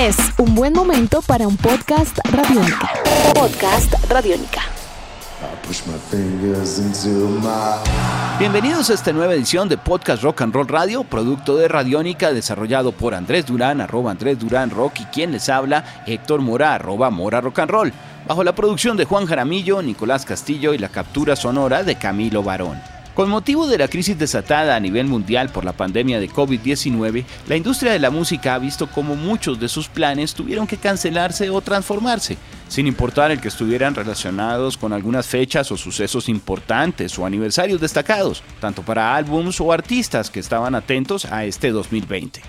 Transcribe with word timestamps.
Es 0.00 0.16
un 0.38 0.54
buen 0.54 0.72
momento 0.72 1.20
para 1.20 1.46
un 1.46 1.58
podcast 1.58 2.18
radiónica. 2.32 2.90
Podcast 3.34 3.92
radiónica. 4.08 4.62
Bienvenidos 8.38 8.88
a 8.88 8.94
esta 8.94 9.12
nueva 9.12 9.34
edición 9.34 9.68
de 9.68 9.76
Podcast 9.76 10.22
Rock 10.22 10.40
and 10.40 10.54
Roll 10.54 10.68
Radio, 10.68 11.04
producto 11.04 11.54
de 11.58 11.68
Radiónica, 11.68 12.32
desarrollado 12.32 12.92
por 12.92 13.14
Andrés 13.14 13.44
Durán, 13.44 13.82
arroba 13.82 14.12
Andrés 14.12 14.38
Durán 14.38 14.70
Rock, 14.70 15.00
y 15.00 15.04
quien 15.04 15.32
les 15.32 15.50
habla, 15.50 16.02
Héctor 16.06 16.40
Mora, 16.40 16.76
arroba 16.76 17.10
Mora 17.10 17.42
Rock 17.42 17.58
and 17.58 17.70
Roll, 17.70 17.92
bajo 18.26 18.42
la 18.42 18.54
producción 18.54 18.96
de 18.96 19.04
Juan 19.04 19.26
Jaramillo, 19.26 19.82
Nicolás 19.82 20.24
Castillo 20.24 20.72
y 20.72 20.78
la 20.78 20.88
captura 20.88 21.36
sonora 21.36 21.82
de 21.82 21.96
Camilo 21.96 22.42
Barón. 22.42 22.80
Con 23.20 23.28
motivo 23.28 23.66
de 23.66 23.76
la 23.76 23.86
crisis 23.86 24.18
desatada 24.18 24.74
a 24.74 24.80
nivel 24.80 25.06
mundial 25.06 25.50
por 25.50 25.62
la 25.62 25.74
pandemia 25.74 26.18
de 26.20 26.30
COVID-19, 26.30 27.26
la 27.48 27.56
industria 27.56 27.92
de 27.92 27.98
la 27.98 28.10
música 28.10 28.54
ha 28.54 28.58
visto 28.58 28.86
cómo 28.86 29.14
muchos 29.14 29.60
de 29.60 29.68
sus 29.68 29.88
planes 29.88 30.32
tuvieron 30.32 30.66
que 30.66 30.78
cancelarse 30.78 31.50
o 31.50 31.60
transformarse, 31.60 32.38
sin 32.68 32.86
importar 32.86 33.30
el 33.30 33.38
que 33.38 33.48
estuvieran 33.48 33.94
relacionados 33.94 34.78
con 34.78 34.94
algunas 34.94 35.26
fechas 35.26 35.70
o 35.70 35.76
sucesos 35.76 36.30
importantes 36.30 37.18
o 37.18 37.26
aniversarios 37.26 37.78
destacados, 37.78 38.42
tanto 38.58 38.80
para 38.80 39.14
álbums 39.14 39.60
o 39.60 39.70
artistas 39.70 40.30
que 40.30 40.40
estaban 40.40 40.74
atentos 40.74 41.26
a 41.26 41.44
este 41.44 41.72
2020. 41.72 42.40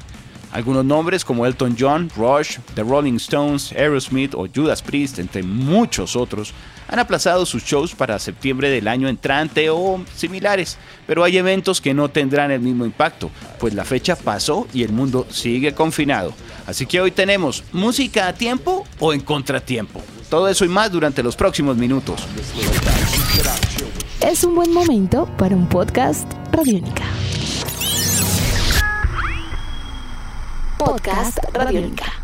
Algunos 0.54 0.84
nombres 0.84 1.24
como 1.24 1.46
Elton 1.46 1.76
John, 1.78 2.10
Rush, 2.16 2.60
The 2.76 2.84
Rolling 2.84 3.16
Stones, 3.16 3.72
Aerosmith 3.74 4.36
o 4.36 4.48
Judas 4.54 4.82
Priest, 4.82 5.20
entre 5.20 5.44
muchos 5.44 6.16
otros, 6.16 6.54
han 6.92 7.00
aplazado 7.00 7.46
sus 7.46 7.64
shows 7.64 7.96
para 7.96 8.20
septiembre 8.20 8.70
del 8.70 8.88
año 8.88 9.08
entrante 9.08 9.70
o 9.70 10.04
similares, 10.14 10.78
pero 11.08 11.24
hay 11.24 11.38
eventos 11.38 11.80
que 11.80 11.94
no 11.94 12.10
tendrán 12.10 12.52
el 12.52 12.60
mismo 12.60 12.86
impacto, 12.86 13.32
pues 13.60 13.74
la 13.74 13.86
fecha 13.86 14.16
pasó 14.18 14.68
y 14.74 14.84
el 14.84 14.92
mundo 14.92 15.26
sigue 15.32 15.74
confinado. 15.74 16.34
Así 16.68 16.86
que 16.86 17.00
hoy 17.00 17.12
tenemos 17.12 17.64
música 17.72 18.28
a 18.28 18.34
tiempo 18.34 18.86
o 19.00 19.14
en 19.14 19.22
contratiempo. 19.22 20.02
Todo 20.30 20.50
eso 20.50 20.66
y 20.66 20.68
más 20.68 20.92
durante 20.92 21.24
los 21.24 21.36
próximos 21.36 21.78
minutos. 21.78 22.22
Es 24.20 24.44
un 24.44 24.56
buen 24.56 24.72
momento 24.72 25.26
para 25.38 25.56
un 25.56 25.68
podcast 25.68 26.32
Radiónica. 26.52 27.04
Podcast 30.78 31.38
Radiónica. 31.54 32.21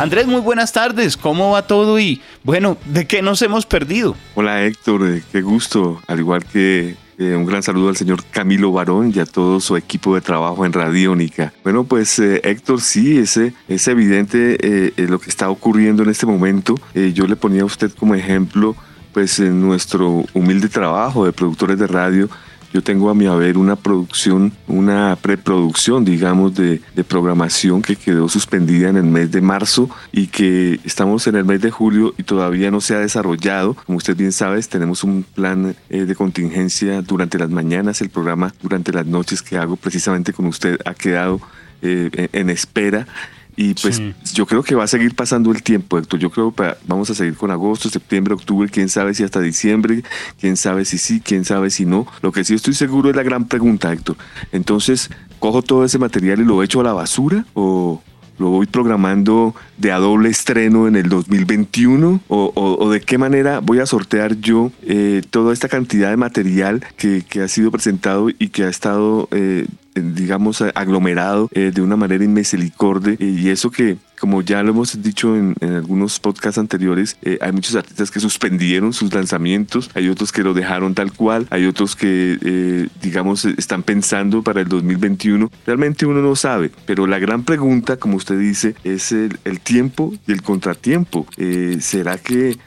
Andrés, 0.00 0.26
muy 0.26 0.40
buenas 0.40 0.72
tardes. 0.72 1.18
¿Cómo 1.18 1.50
va 1.50 1.66
todo? 1.66 2.00
Y 2.00 2.22
bueno, 2.42 2.78
¿de 2.86 3.06
qué 3.06 3.20
nos 3.20 3.42
hemos 3.42 3.66
perdido? 3.66 4.16
Hola 4.34 4.64
Héctor, 4.64 5.06
eh, 5.06 5.22
qué 5.30 5.42
gusto. 5.42 6.00
Al 6.06 6.20
igual 6.20 6.42
que 6.46 6.96
eh, 7.18 7.36
un 7.36 7.44
gran 7.44 7.62
saludo 7.62 7.90
al 7.90 7.98
señor 7.98 8.24
Camilo 8.30 8.72
Barón 8.72 9.12
y 9.14 9.18
a 9.18 9.26
todo 9.26 9.60
su 9.60 9.76
equipo 9.76 10.14
de 10.14 10.22
trabajo 10.22 10.64
en 10.64 10.72
Radiónica. 10.72 11.52
Bueno, 11.64 11.84
pues 11.84 12.18
eh, 12.18 12.40
Héctor, 12.44 12.80
sí, 12.80 13.18
es, 13.18 13.36
evidente 13.88 14.94
lo 14.96 15.18
que 15.18 15.28
está 15.28 15.50
ocurriendo 15.50 16.02
en 16.02 16.08
este 16.08 16.24
momento. 16.24 16.76
yo 16.94 17.26
le 17.26 17.36
ponía 17.36 17.60
a 17.60 17.66
usted 17.66 17.92
como 17.92 18.14
ejemplo, 18.14 18.74
pues 19.12 19.38
nuestro 19.38 20.24
humilde 20.32 20.70
trabajo 20.70 21.26
de 21.26 21.32
productores 21.32 21.78
de 21.78 21.86
radio, 21.86 22.30
yo 22.72 22.82
tengo 22.82 23.10
a 23.10 23.14
mi 23.14 23.26
haber 23.26 23.58
una 23.58 23.76
producción, 23.76 24.52
una 24.68 25.16
preproducción, 25.20 26.04
digamos, 26.04 26.54
de, 26.54 26.80
programación 27.08 27.82
que 27.82 27.96
quedó 27.96 28.28
suspendida 28.28 28.90
en 28.90 28.96
el 28.96 29.04
mes 29.04 29.32
de 29.32 29.40
marzo 29.40 29.88
y 30.12 30.28
que 30.28 30.78
estamos 30.84 31.26
en 31.26 31.36
el 31.36 31.44
mes 31.44 31.60
de 31.60 31.70
julio 31.70 32.14
y 32.18 32.22
todavía 32.22 32.70
no 32.70 32.80
se 32.80 32.94
ha 32.94 32.98
desarrollado. 32.98 33.74
Como 33.74 33.98
usted 33.98 34.16
bien 34.16 34.32
sabe, 34.32 34.62
tenemos 34.62 35.02
un 35.02 35.24
plan 35.24 35.74
eh, 35.88 36.04
de 36.04 36.14
contingencia 36.14 37.02
durante 37.02 37.38
las 37.38 37.50
mañanas, 37.50 38.00
el 38.02 38.10
programa 38.10 38.52
durante 38.62 38.92
las 38.92 39.06
noches 39.06 39.42
que 39.42 39.56
hago 39.56 39.76
precisamente 39.76 40.32
con 40.32 40.46
usted 40.46 40.78
ha 40.84 40.94
quedado 40.94 41.40
eh, 41.82 42.28
en 42.32 42.50
espera 42.50 43.06
y 43.60 43.74
pues 43.74 44.00
yo 44.32 44.46
creo 44.46 44.62
que 44.62 44.74
va 44.74 44.84
a 44.84 44.86
seguir 44.86 45.14
pasando 45.14 45.52
el 45.52 45.62
tiempo, 45.62 45.98
Héctor. 45.98 46.18
Yo 46.18 46.30
creo 46.30 46.50
que 46.50 46.76
vamos 46.86 47.10
a 47.10 47.14
seguir 47.14 47.36
con 47.36 47.50
agosto, 47.50 47.90
septiembre, 47.90 48.32
octubre, 48.32 48.70
quién 48.70 48.88
sabe 48.88 49.12
si 49.12 49.22
hasta 49.22 49.38
diciembre, 49.38 50.02
quién 50.40 50.56
sabe 50.56 50.86
si 50.86 50.96
sí, 50.96 51.20
quién 51.20 51.44
sabe 51.44 51.68
si 51.68 51.84
no. 51.84 52.06
Lo 52.22 52.32
que 52.32 52.42
sí 52.42 52.54
estoy 52.54 52.72
seguro 52.72 53.10
es 53.10 53.16
la 53.16 53.22
gran 53.22 53.44
pregunta, 53.44 53.92
Héctor. 53.92 54.16
Entonces, 54.50 55.10
¿cojo 55.40 55.60
todo 55.60 55.84
ese 55.84 55.98
material 55.98 56.40
y 56.40 56.44
lo 56.46 56.62
echo 56.62 56.80
a 56.80 56.84
la 56.84 56.94
basura? 56.94 57.44
¿O, 57.52 58.02
lo 58.40 58.48
voy 58.48 58.66
programando 58.66 59.54
de 59.76 59.92
a 59.92 59.98
doble 59.98 60.30
estreno 60.30 60.88
en 60.88 60.96
el 60.96 61.08
2021? 61.08 62.20
¿O, 62.28 62.90
de 62.90 63.00
qué 63.00 63.18
manera 63.18 63.60
voy 63.60 63.78
a 63.78 63.86
sortear 63.86 64.36
yo 64.36 64.72
eh, 64.82 65.22
toda 65.30 65.52
esta 65.52 65.68
cantidad 65.68 66.10
de 66.10 66.16
material 66.16 66.84
que, 66.96 67.22
ha 67.42 67.48
sido 67.48 67.70
presentado 67.70 68.30
y 68.30 68.48
que 68.48 68.64
ha 68.64 68.68
estado, 68.68 69.28
eh, 69.30 69.66
digamos, 69.94 70.62
aglomerado 70.74 71.48
eh, 71.52 71.70
de 71.72 71.82
una 71.82 71.96
manera 71.96 72.24
inmisericordia? 72.24 73.16
y 73.18 73.48
eso 73.48 73.70
que 73.70 73.98
como 74.20 74.42
ya 74.42 74.62
lo 74.62 74.70
hemos 74.70 75.02
dicho 75.02 75.34
en, 75.34 75.56
algunos 75.62 76.20
podcasts 76.20 76.58
anteriores, 76.58 77.16
eh, 77.22 77.38
hay 77.40 77.52
muchos 77.52 77.74
artistas 77.74 78.10
que 78.10 78.20
suspendieron 78.20 78.92
sus 78.92 79.12
lanzamientos, 79.12 79.90
hay 79.94 80.08
otros 80.08 80.30
que 80.30 80.42
lo 80.42 80.52
dejaron 80.52 80.94
tal 80.94 81.12
cual, 81.12 81.46
hay 81.50 81.64
otros 81.64 81.96
que, 81.96 82.38
eh, 82.40 82.88
digamos, 83.00 83.46
están 83.46 83.82
pensando 83.82 84.42
para 84.42 84.60
el 84.60 84.68
2021. 84.68 85.50
Realmente 85.66 86.04
uno 86.04 86.20
no 86.20 86.36
sabe, 86.36 86.70
pero 86.84 87.06
la 87.06 87.18
gran 87.18 87.44
pregunta, 87.44 87.96
como 87.96 88.16
usted 88.16 88.38
dice, 88.38 88.74
es 88.84 89.10
el, 89.12 89.38
tiempo 89.62 90.12
y 90.26 90.32
el 90.32 90.42
contratiempo. 90.42 91.26
Eh, 91.38 91.78
¿Será 91.80 92.18
que 92.18 92.58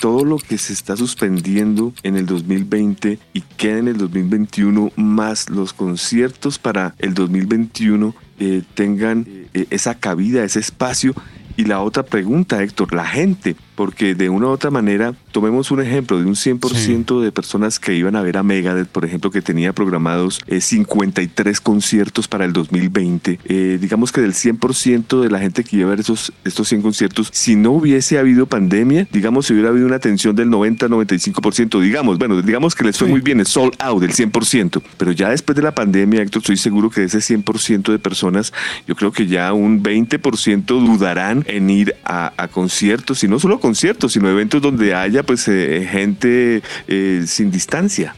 todo 0.00 0.24
lo 0.24 0.38
que 0.38 0.58
se 0.58 0.72
está 0.72 0.96
suspendiendo 0.96 1.94
en 2.02 2.16
el 2.16 2.26
2020 2.26 3.18
y 3.32 3.40
queda 3.56 3.78
en 3.78 3.88
el 3.88 3.96
2021 3.96 4.92
más 4.96 5.48
los 5.48 5.72
conciertos 5.72 6.58
para 6.58 6.94
el 6.98 7.14
2021 7.14 8.14
eh, 8.38 8.62
tengan 8.74 9.26
eh, 9.54 9.66
esa 9.70 9.94
cabida, 9.94 10.44
ese 10.44 10.60
espacio. 10.60 11.14
Y 11.56 11.64
la 11.64 11.80
otra 11.80 12.04
pregunta, 12.04 12.62
Héctor, 12.62 12.94
la 12.94 13.06
gente, 13.06 13.56
porque 13.78 14.16
de 14.16 14.28
una 14.28 14.48
u 14.48 14.50
otra 14.50 14.72
manera, 14.72 15.14
tomemos 15.30 15.70
un 15.70 15.80
ejemplo 15.80 16.18
de 16.18 16.24
un 16.24 16.34
100% 16.34 17.20
de 17.22 17.30
personas 17.30 17.78
que 17.78 17.94
iban 17.94 18.16
a 18.16 18.22
ver 18.22 18.36
a 18.36 18.42
Megadeth, 18.42 18.88
por 18.88 19.04
ejemplo, 19.04 19.30
que 19.30 19.40
tenía 19.40 19.72
programados 19.72 20.40
53 20.48 21.56
eh, 21.56 21.60
conciertos 21.62 22.26
para 22.26 22.44
el 22.44 22.52
2020. 22.52 23.38
Eh, 23.44 23.78
digamos 23.80 24.10
que 24.10 24.20
del 24.20 24.32
100% 24.32 25.20
de 25.20 25.30
la 25.30 25.38
gente 25.38 25.62
que 25.62 25.76
iba 25.76 25.86
a 25.86 25.90
ver 25.90 26.00
esos, 26.00 26.32
estos 26.44 26.66
100 26.66 26.82
conciertos, 26.82 27.28
si 27.30 27.54
no 27.54 27.70
hubiese 27.70 28.18
habido 28.18 28.46
pandemia, 28.46 29.06
digamos, 29.12 29.46
si 29.46 29.52
hubiera 29.52 29.68
habido 29.68 29.86
una 29.86 29.94
atención 29.94 30.34
del 30.34 30.48
90-95%, 30.48 31.80
digamos, 31.80 32.18
bueno, 32.18 32.42
digamos 32.42 32.74
que 32.74 32.82
les 32.82 32.98
fue 32.98 33.06
muy 33.06 33.20
bien, 33.20 33.38
es 33.38 33.46
sold 33.46 33.74
out 33.78 34.00
del 34.00 34.10
100%, 34.10 34.82
pero 34.96 35.12
ya 35.12 35.30
después 35.30 35.54
de 35.54 35.62
la 35.62 35.72
pandemia, 35.72 36.20
Héctor, 36.22 36.42
estoy 36.42 36.56
seguro 36.56 36.90
que 36.90 37.02
de 37.02 37.06
ese 37.06 37.18
100% 37.18 37.92
de 37.92 38.00
personas, 38.00 38.52
yo 38.88 38.96
creo 38.96 39.12
que 39.12 39.28
ya 39.28 39.52
un 39.52 39.84
20% 39.84 40.64
dudarán 40.64 41.44
en 41.46 41.70
ir 41.70 41.94
a, 42.04 42.32
a 42.36 42.48
conciertos, 42.48 43.22
y 43.22 43.28
no 43.28 43.38
solo 43.38 43.60
conciertos, 43.60 43.67
conciertos, 43.68 44.14
sino 44.14 44.30
eventos 44.30 44.62
donde 44.62 44.94
haya 44.94 45.22
pues 45.22 45.46
eh, 45.46 45.86
gente 45.90 46.62
eh, 46.86 47.24
sin 47.26 47.50
distancia. 47.50 48.14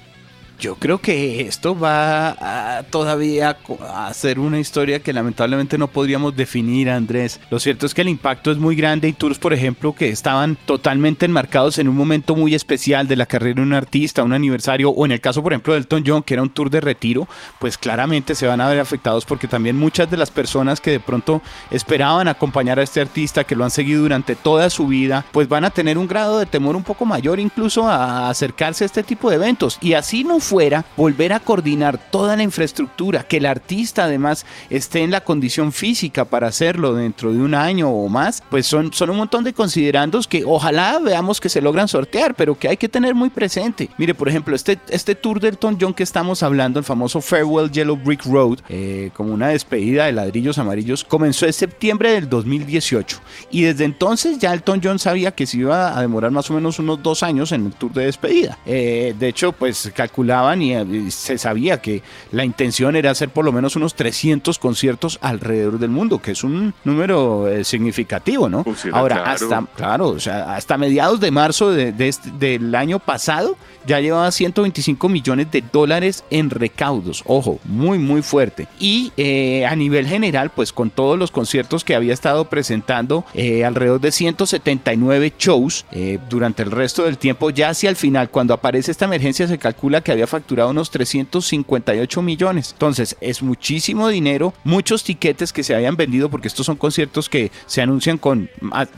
Yo 0.61 0.75
creo 0.75 0.99
que 0.99 1.41
esto 1.41 1.79
va 1.79 2.37
a 2.79 2.83
todavía 2.83 3.57
a 3.95 4.13
ser 4.13 4.39
una 4.39 4.59
historia 4.59 5.01
que 5.01 5.15
lamentablemente 5.15 5.79
no 5.79 5.89
podríamos 5.89 6.37
definir, 6.37 6.91
Andrés. 6.91 7.41
Lo 7.49 7.59
cierto 7.59 7.87
es 7.87 7.95
que 7.95 8.03
el 8.03 8.11
impacto 8.11 8.51
es 8.51 8.59
muy 8.59 8.77
grande 8.77 9.09
y 9.09 9.15
tours, 9.15 9.39
por 9.39 9.55
ejemplo, 9.55 9.95
que 9.95 10.11
estaban 10.11 10.57
totalmente 10.67 11.25
enmarcados 11.25 11.79
en 11.79 11.89
un 11.89 11.97
momento 11.97 12.37
muy 12.37 12.55
especial 12.55 13.09
de 13.09 13.17
la 13.17 13.25
carrera 13.25 13.55
de 13.55 13.63
un 13.63 13.73
artista, 13.73 14.23
un 14.23 14.35
aniversario, 14.35 14.91
o 14.91 15.07
en 15.07 15.13
el 15.13 15.23
caso, 15.23 15.43
por 15.43 15.55
ejemplo, 15.55 15.73
del 15.73 15.85
Elton 15.85 16.05
John, 16.07 16.23
que 16.23 16.35
era 16.35 16.43
un 16.43 16.51
tour 16.51 16.69
de 16.69 16.83
retiro, 16.83 17.27
pues 17.59 17.79
claramente 17.79 18.35
se 18.35 18.47
van 18.47 18.61
a 18.61 18.69
ver 18.69 18.81
afectados 18.81 19.25
porque 19.25 19.49
también 19.49 19.79
muchas 19.79 20.11
de 20.11 20.19
las 20.19 20.31
personas 20.31 20.79
que 20.83 20.91
de 20.91 21.01
pronto 21.01 21.41
esperaban 21.71 22.29
acompañar 22.29 22.79
a 22.79 22.83
este 22.83 23.01
artista, 23.01 23.45
que 23.45 23.57
lo 23.57 23.65
han 23.65 23.71
seguido 23.71 24.03
durante 24.03 24.37
toda 24.37 24.69
su 24.69 24.87
vida, 24.87 25.25
pues 25.33 25.49
van 25.49 25.65
a 25.65 25.71
tener 25.71 25.97
un 25.97 26.07
grado 26.07 26.39
de 26.39 26.45
temor 26.45 26.77
un 26.77 26.85
poco 26.85 27.07
mayor 27.07 27.41
incluso 27.41 27.89
a 27.89 28.29
acercarse 28.29 28.85
a 28.85 28.87
este 28.87 29.03
tipo 29.03 29.31
de 29.31 29.37
eventos. 29.37 29.79
Y 29.81 29.95
así 29.95 30.23
no 30.23 30.39
fuera, 30.51 30.85
volver 30.97 31.33
a 31.33 31.39
coordinar 31.39 31.97
toda 32.11 32.37
la 32.37 32.43
infraestructura, 32.43 33.23
que 33.23 33.37
el 33.37 33.47
artista 33.47 34.05
además 34.07 34.45
esté 34.69 34.99
en 35.05 35.13
la 35.13 35.21
condición 35.21 35.71
física 35.71 36.25
para 36.25 36.49
hacerlo 36.49 36.93
dentro 36.93 37.33
de 37.33 37.39
un 37.39 37.55
año 37.55 37.89
o 37.89 38.09
más, 38.09 38.43
pues 38.51 38.67
son, 38.67 38.93
son 38.93 39.11
un 39.11 39.19
montón 39.19 39.45
de 39.45 39.53
considerandos 39.53 40.27
que 40.27 40.43
ojalá 40.45 40.99
veamos 40.99 41.41
que 41.41 41.49
se 41.49 41.61
logran 41.61 41.87
sortear, 41.87 42.35
pero 42.35 42.59
que 42.59 42.67
hay 42.67 42.77
que 42.77 42.89
tener 42.89 43.15
muy 43.15 43.31
presente. 43.31 43.91
Mire, 43.97 44.13
por 44.13 44.29
ejemplo, 44.29 44.57
este, 44.57 44.77
este 44.89 45.15
tour 45.15 45.39
del 45.39 45.51
Elton 45.51 45.79
John 45.81 45.95
que 45.95 46.03
estamos 46.03 46.43
hablando, 46.43 46.81
el 46.81 46.85
famoso 46.85 47.21
Farewell 47.21 47.71
Yellow 47.71 47.97
Brick 47.97 48.25
Road, 48.25 48.59
eh, 48.69 49.13
como 49.15 49.33
una 49.33 49.51
despedida 49.51 50.07
de 50.07 50.13
ladrillos 50.13 50.59
amarillos, 50.59 51.05
comenzó 51.05 51.47
en 51.47 51.53
septiembre 51.53 52.11
del 52.11 52.29
2018 52.29 53.21
y 53.53 53.63
desde 53.63 53.85
entonces 53.85 54.41
ya 54.41 54.53
Elton 54.53 54.81
John 54.83 54.99
sabía 54.99 55.31
que 55.31 55.47
se 55.47 55.59
iba 55.59 55.97
a 55.97 56.01
demorar 56.01 56.33
más 56.33 56.51
o 56.51 56.55
menos 56.55 56.81
unos 56.81 57.01
dos 57.05 57.23
años 57.23 57.53
en 57.53 57.67
el 57.67 57.73
tour 57.73 57.93
de 57.93 58.07
despedida. 58.07 58.59
Eh, 58.67 59.15
de 59.17 59.29
hecho, 59.29 59.53
pues 59.53 59.93
calculaba 59.95 60.40
y, 60.61 60.73
eh, 60.73 61.11
se 61.11 61.39
sabía 61.39 61.81
que 61.81 62.03
la 62.33 62.45
intención 62.45 62.97
era 62.97 63.11
hacer 63.11 63.29
por 63.29 63.45
lo 63.45 63.53
menos 63.53 63.77
unos 63.77 63.95
300 63.95 64.59
conciertos 64.59 65.19
alrededor 65.21 65.79
del 65.79 65.91
mundo, 65.91 66.21
que 66.21 66.33
es 66.33 66.45
un 66.45 66.75
número 66.85 67.49
eh, 67.49 67.65
significativo, 67.65 68.49
¿no? 68.49 68.65
Ahora, 68.93 69.31
hasta, 69.31 69.67
claro, 69.77 70.09
o 70.09 70.21
sea, 70.21 70.55
hasta 70.55 70.79
mediados 70.79 71.21
de 71.21 71.31
marzo 71.31 71.71
de, 71.71 71.95
este, 71.99 72.31
del 72.39 72.75
año 72.75 72.99
pasado 72.99 73.57
ya 73.87 73.99
llevaba 74.01 74.31
125 74.31 75.09
millones 75.09 75.51
de 75.51 75.63
dólares 75.73 76.25
en 76.31 76.51
recaudos. 76.51 77.23
Ojo, 77.27 77.59
muy, 77.65 77.99
muy 77.99 78.23
fuerte. 78.23 78.69
Y 78.79 79.13
eh, 79.17 79.65
a 79.67 79.75
nivel 79.75 80.07
general, 80.07 80.51
pues 80.51 80.73
con 80.73 80.91
todos 80.91 81.19
los 81.19 81.31
conciertos 81.31 81.83
que 81.83 81.95
había 81.95 82.13
estado 82.13 82.47
presentando, 82.47 83.25
alrededor 83.65 84.01
de 84.01 84.13
179 84.13 85.33
shows 85.39 85.87
durante 86.29 86.63
el 86.63 86.71
resto 86.71 87.05
del 87.05 87.19
tiempo, 87.19 87.51
ya 87.51 87.71
hacia 87.71 87.89
el 87.89 87.97
final, 87.97 88.31
cuando 88.31 88.55
aparece 88.55 88.91
esta 88.91 89.07
emergencia, 89.07 89.47
se 89.49 89.59
calcula 89.59 90.01
que 90.01 90.13
había 90.13 90.27
facturado 90.31 90.71
unos 90.71 90.91
358 90.91 92.23
millones. 92.23 92.71
Entonces, 92.73 93.17
es 93.21 93.43
muchísimo 93.43 94.09
dinero, 94.09 94.55
muchos 94.65 95.05
tiquetes 95.05 95.53
que 95.53 95.63
se 95.63 95.75
habían 95.75 95.97
vendido, 95.97 96.31
porque 96.31 96.49
estos 96.49 96.67
son 96.67 96.77
conciertos 96.77 97.29
que 97.29 97.51
se 97.67 97.83
anuncian 97.83 98.19
con, 98.19 98.49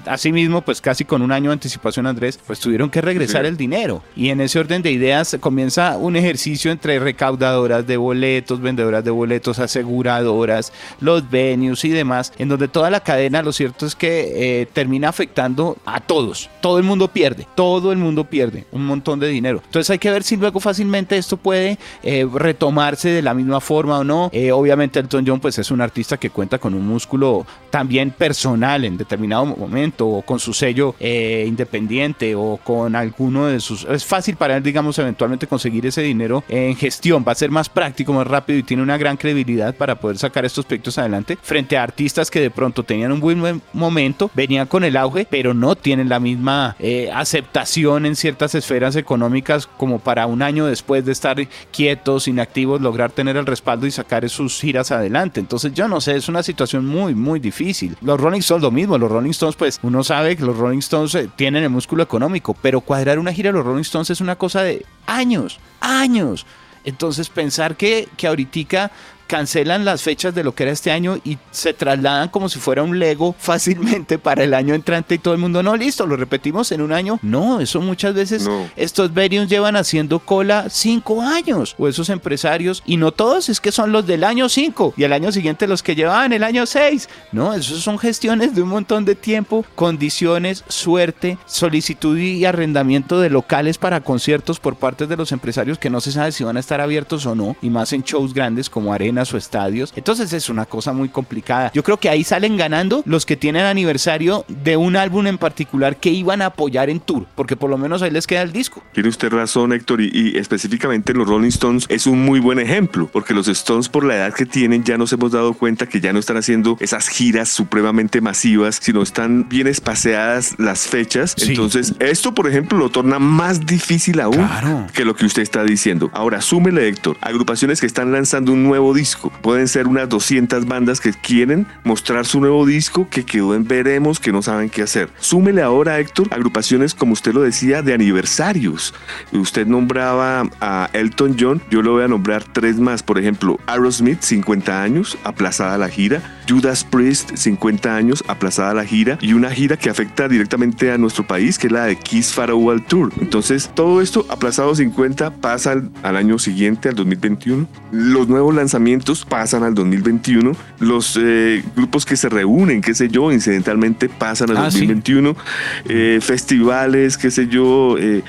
asimismo, 0.07 0.63
pues 0.63 0.81
casi 0.81 1.05
con 1.05 1.23
un 1.23 1.33
año 1.33 1.51
de 1.51 1.55
anticipación, 1.55 2.07
Andrés, 2.07 2.39
pues 2.47 2.61
tuvieron 2.61 2.91
que 2.91 3.01
regresar 3.01 3.45
el 3.45 3.57
dinero. 3.57 4.03
Y 4.15 4.29
en 4.29 4.41
ese 4.41 4.59
orden 4.59 4.83
de 4.83 4.93
ideas 4.93 5.37
comienza 5.41 5.97
un 5.97 6.17
ejercicio 6.17 6.71
entre 6.71 6.99
recaudadoras 6.99 7.87
de 7.87 7.97
boletos, 7.97 8.61
vendedoras 8.61 9.05
de 9.05 9.11
boletos, 9.11 9.59
aseguradoras, 9.59 10.73
los 11.01 11.29
venues 11.29 11.85
y 11.85 11.91
demás, 11.91 12.33
en 12.39 12.49
donde 12.49 12.69
toda 12.69 12.91
la 12.91 13.01
cadena, 13.01 13.43
lo 13.43 13.53
cierto 13.53 13.87
es 13.87 13.95
que 13.95 14.61
eh, 14.61 14.67
termina 14.73 15.09
afectando 15.09 15.77
a 15.85 16.01
todos. 16.01 16.51
Todo 16.61 16.79
el 16.79 16.85
mundo 16.85 17.09
pierde, 17.09 17.47
todo 17.55 17.93
el 17.93 17.99
mundo 17.99 18.25
pierde 18.25 18.67
un 18.73 18.87
montón 18.87 19.21
de 19.21 19.29
dinero. 19.29 19.63
Entonces 19.65 19.91
hay 19.91 19.99
que 19.99 20.11
ver 20.11 20.23
si 20.23 20.37
luego 20.37 20.61
fácilmente 20.61 21.12
esto 21.19 21.37
puede 21.37 21.79
eh, 22.03 22.27
retomarse 22.33 23.09
de 23.11 23.23
la 23.23 23.35
misma 23.35 23.61
forma 23.61 23.99
o 23.99 24.05
no. 24.05 24.31
Eh, 24.33 24.53
obviamente 24.53 24.99
Elton 24.99 25.25
John 25.27 25.41
pues 25.41 25.59
es 25.59 25.71
un 25.71 25.81
artista 25.81 26.17
que 26.17 26.31
cuenta 26.31 26.59
con 26.59 26.75
un 26.75 26.87
músculo 26.87 27.47
también 27.71 28.11
personal 28.11 28.85
en 28.85 28.97
determinado 28.97 29.47
momento 29.47 30.07
o 30.07 30.23
con 30.23 30.39
su 30.39 30.53
sello 30.53 30.95
eh, 31.01 31.45
independiente 31.47 32.35
o 32.35 32.59
con 32.63 32.95
alguno 32.97 33.47
de 33.47 33.61
sus... 33.61 33.85
Es 33.85 34.05
fácil 34.05 34.37
para 34.37 34.57
él 34.57 34.63
digamos 34.63 34.99
eventualmente 34.99 35.47
conseguir 35.47 35.87
ese 35.87 36.03
dinero 36.03 36.45
en 36.49 36.77
gestión. 36.77 37.25
Va 37.27 37.33
a 37.33 37.37
ser 37.37 37.51
más 37.51 37.69
práctico, 37.69 38.13
más 38.13 38.27
rápido 38.27 38.59
y 38.59 38.63
tiene 38.63 38.83
una 38.83 38.99
gran 38.99 39.17
credibilidad 39.17 39.75
para 39.75 39.97
poder 39.97 40.19
sacar 40.19 40.45
estos 40.45 40.65
proyectos 40.65 40.99
adelante 40.99 41.39
frente 41.41 41.77
a 41.77 41.83
artistas 41.83 42.31
que 42.31 42.41
de 42.41 42.51
pronto 42.51 42.83
tenían 42.83 43.13
un 43.13 43.21
buen 43.21 43.63
momento, 43.73 44.31
venían 44.35 44.67
con 44.67 44.85
el 44.85 44.97
auge, 44.97 45.27
pero 45.31 45.55
no 45.55 45.77
tienen 45.77 46.09
la 46.09 46.21
misma 46.21 46.77
aceptación 47.15 48.07
en 48.07 48.17
ciertas 48.17 48.55
esferas 48.55 48.97
económicas 48.97 49.67
como 49.67 49.99
para 49.99 50.27
un 50.27 50.43
año 50.43 50.67
después 50.67 51.02
de 51.05 51.13
estar 51.13 51.37
quietos, 51.71 52.29
inactivos, 52.29 52.81
lograr 52.81 53.11
tener 53.11 53.37
el 53.37 53.47
respaldo 53.47 53.87
y 53.87 53.91
sacar 53.91 54.29
sus 54.29 54.61
giras 54.61 54.91
adelante. 54.91 55.41
Entonces 55.41 55.73
yo 55.75 55.89
no 55.89 56.01
sé, 56.01 56.17
es 56.17 56.29
una 56.29 56.43
situación 56.43 56.87
muy, 56.87 57.15
muy 57.15 57.41
difícil. 57.41 57.97
Los 58.01 58.21
Rolling 58.21 58.41
Stones 58.41 58.63
lo 58.63 58.71
mismo, 58.71 58.99
los 58.99 59.11
Rolling 59.11 59.31
Stones 59.31 59.57
pues 59.57 59.81
uno 59.83 60.05
sabe 60.05 60.37
que 60.37 60.45
los 60.45 60.57
Rolling 60.57 60.79
Stones 60.79 61.15
eh, 61.15 61.29
tienen 61.37 61.65
el 61.65 61.71
músculo 61.71 62.03
económico, 62.03 62.57
pero 62.61 62.81
cuadrar 62.81 63.19
una 63.19 63.33
gira 63.33 63.51
de 63.51 63.59
los 63.59 63.65
Rolling 63.67 63.83
Stones 63.83 64.11
es 64.11 64.21
una 64.21 64.37
cosa 64.37 64.63
de 64.63 64.85
años, 65.07 65.59
años. 65.81 66.47
Entonces 66.85 67.29
pensar 67.29 67.77
que, 67.77 68.09
que 68.17 68.27
ahorita 68.27 68.91
cancelan 69.33 69.87
las 69.87 70.03
fechas 70.03 70.35
de 70.35 70.45
lo 70.45 70.55
que 70.55 70.65
era 70.65 70.73
este 70.73 70.91
año 70.91 71.17
y 71.25 71.39
se 71.53 71.73
trasladan 71.73 72.29
como 72.29 72.51
si 72.51 72.59
fuera 72.59 72.83
un 72.83 72.99
Lego 72.99 73.35
fácilmente 73.39 74.19
para 74.19 74.45
el 74.45 74.53
año 74.53 74.75
entrante 74.75 75.15
y 75.15 75.19
todo 75.19 75.33
el 75.33 75.41
mundo, 75.41 75.63
no, 75.63 75.75
listo, 75.75 76.07
lo 76.07 76.19
repetimos 76.19 76.71
en 76.71 76.83
un 76.83 76.93
año. 76.93 77.19
No, 77.23 77.59
eso 77.59 77.81
muchas 77.81 78.13
veces 78.13 78.47
estos 78.77 79.15
Veriums 79.15 79.49
llevan 79.49 79.77
haciendo 79.77 80.19
cola 80.19 80.67
cinco 80.69 81.23
años 81.23 81.75
o 81.79 81.89
esos 81.89 82.11
empresarios 82.11 82.83
y 82.85 82.99
no 82.99 83.11
todos 83.11 83.49
es 83.49 83.59
que 83.59 83.73
son 83.73 83.91
los 83.91 84.07
del 84.07 84.23
año 84.23 84.51
cinco 84.51 84.93
y 84.99 85.05
al 85.05 85.15
año 85.15 85.33
siguiente 85.33 85.67
los 85.67 85.83
que 85.83 85.95
llevaban 85.95 86.35
el 86.35 86.45
año 86.45 86.67
seis. 86.67 87.09
No, 87.33 87.55
eso 87.55 87.79
son 87.79 87.99
gestiones 87.99 88.55
de 88.55 88.61
un 88.61 88.69
montón 88.69 89.07
de 89.07 89.15
tiempo, 89.15 89.65
condiciones, 89.75 90.63
suerte, 90.69 91.39
solicitud 91.47 92.19
y 92.19 92.45
arrendamiento 92.45 93.19
de 93.19 93.31
locales 93.31 93.79
para 93.79 94.03
conciertos 94.03 94.61
por 94.61 94.77
parte 94.77 95.07
de 95.07 95.17
los 95.17 95.33
empresarios 95.33 95.79
que 95.79 95.89
no 95.89 96.03
se 96.03 96.13
sabe 96.13 96.33
si 96.33 96.45
van 96.45 96.59
a 96.59 96.61
estar 96.61 96.83
abiertos 96.83 97.25
o 97.25 97.35
no 97.35 97.57
y 97.63 97.71
más 97.71 97.95
en 97.95 98.03
shows 98.03 98.35
grandes 98.35 98.69
como 98.69 98.93
Arena 99.23 99.35
o 99.35 99.37
estadios. 99.37 99.93
Entonces 99.97 100.33
es 100.33 100.49
una 100.49 100.67
cosa 100.67 100.93
muy 100.93 101.09
complicada. 101.09 101.71
Yo 101.75 101.83
creo 101.83 101.99
que 101.99 102.09
ahí 102.09 102.25
salen 102.25 102.57
ganando 102.57 103.03
los 103.07 103.27
que 103.27 103.37
tienen 103.37 103.65
aniversario 103.65 104.45
de 104.49 104.77
un 104.77 104.97
álbum 104.97 105.27
en 105.27 105.39
particular 105.39 105.97
que 105.97 106.11
iban 106.11 106.43
a 106.43 106.47
apoyar 106.47 106.91
en 106.91 107.01
tour, 107.01 107.27
porque 107.35 107.57
por 107.57 107.71
lo 107.71 107.79
menos 107.79 108.03
ahí 108.03 108.11
les 108.11 108.27
queda 108.27 108.43
el 108.43 108.53
disco. 108.53 108.83
Tiene 108.93 109.09
usted 109.09 109.31
razón, 109.31 109.73
Héctor, 109.73 110.01
y, 110.01 110.37
específicamente 110.37 111.13
los 111.15 111.29
Rolling 111.29 111.49
Stones 111.49 111.87
es 111.89 112.07
un 112.07 112.25
muy 112.25 112.41
buen 112.41 112.59
ejemplo, 112.59 113.09
porque 113.13 113.35
los 113.35 113.49
Stones 113.49 113.89
por 113.89 114.05
la 114.05 114.17
edad 114.17 114.35
que 114.35 114.47
tienen 114.47 114.85
ya 114.85 114.97
nos 114.99 115.13
hemos 115.13 115.33
dado 115.33 115.55
cuenta 115.55 115.87
que 115.87 116.01
ya 116.01 116.13
no 116.13 116.19
están 116.19 116.37
haciendo 116.37 116.77
esas 116.81 117.09
giras 117.09 117.49
supremamente 117.51 118.21
masivas, 118.21 118.79
sino 118.81 119.03
están 119.03 119.49
bien 119.49 119.67
espaciadas 119.67 120.55
las 120.59 120.87
fechas. 120.89 121.37
Entonces 121.39 121.95
esto, 121.99 122.35
por 122.35 122.49
ejemplo, 122.49 122.79
lo 122.79 122.91
torna 122.91 123.19
más 123.19 123.67
difícil 123.67 124.21
aún 124.21 124.49
que 124.95 125.05
lo 125.05 125.15
que 125.15 125.27
usted 125.27 125.43
está 125.43 125.65
diciendo. 125.65 126.11
Ahora, 126.15 126.41
súmele, 126.41 126.89
Héctor, 126.89 127.17
agrupaciones 127.21 127.81
que 127.81 127.87
están 127.87 128.13
lanzando 128.13 128.53
un 128.53 128.63
nuevo 128.63 128.95
disco 128.95 129.02
Pueden 129.43 129.69
ser 129.69 129.89
unas 129.89 130.09
200 130.09 130.67
bandas 130.67 131.01
que 131.01 131.13
quieren 131.13 131.67
mostrar 131.85 132.27
su 132.27 132.41
nuevo 132.41 132.65
disco 132.67 133.09
que 133.11 133.25
quedó 133.25 133.55
en 133.55 133.67
veremos, 133.67 134.21
que 134.21 134.33
no 134.33 134.43
saben 134.43 134.71
qué 134.71 134.83
hacer. 134.83 135.11
Súmele 135.19 135.63
ahora, 135.63 135.99
Héctor, 135.99 136.29
agrupaciones, 136.31 136.95
como 136.95 137.13
usted 137.13 137.33
lo 137.33 137.43
decía, 137.43 137.83
de 137.83 137.95
aniversarios. 137.95 138.95
Usted 139.33 139.67
nombraba 139.67 140.49
a 140.61 140.89
Elton 140.93 141.37
John, 141.39 141.63
yo 141.71 141.83
lo 141.83 141.93
voy 141.93 142.05
a 142.05 142.09
nombrar 142.09 142.45
tres 142.45 142.79
más. 142.79 143.03
Por 143.03 143.19
ejemplo, 143.19 143.59
Aerosmith, 143.67 144.21
50 144.21 144.83
años, 144.83 145.19
aplazada 145.25 145.79
la 145.79 145.89
gira. 145.89 146.42
Judas 146.49 146.85
Priest, 146.85 147.37
50 147.37 147.95
años, 147.95 148.25
aplazada 148.29 148.75
la 148.75 148.85
gira. 148.85 149.19
Y 149.21 149.33
una 149.33 149.51
gira 149.51 149.77
que 149.77 149.91
afecta 149.91 150.29
directamente 150.29 150.91
a 150.91 150.99
nuestro 150.99 151.27
país, 151.27 151.59
que 151.59 151.69
es 151.69 151.73
la 151.73 151.87
de 151.87 151.97
Kiss 151.97 152.33
Farewell 152.33 152.83
Tour. 152.85 153.13
Entonces, 153.21 153.71
todo 153.75 154.01
esto 154.01 154.27
aplazado 154.29 154.75
50 154.75 155.37
pasa 155.37 155.73
al, 155.73 155.91
al 156.03 156.17
año 156.17 156.39
siguiente, 156.39 156.89
al 156.89 156.95
2021. 156.95 157.67
Los 157.93 158.29
nuevos 158.29 158.55
lanzamientos 158.55 159.25
pasan 159.25 159.63
al 159.63 159.75
2021, 159.75 160.57
los 160.81 161.19
eh, 161.21 161.63
grupos 161.77 162.05
que 162.05 162.17
se 162.17 162.29
reúnen, 162.29 162.81
qué 162.81 162.95
sé 162.95 163.09
yo, 163.09 163.33
incidentalmente 163.33 164.09
pasan 164.09 164.51
al 164.51 164.57
2021, 164.57 165.37
ah, 165.37 165.43
eh, 165.89 166.19
festivales, 166.21 167.17
qué 167.17 167.31
sé 167.31 167.49
yo, 167.49 167.97
eh, 167.99 168.23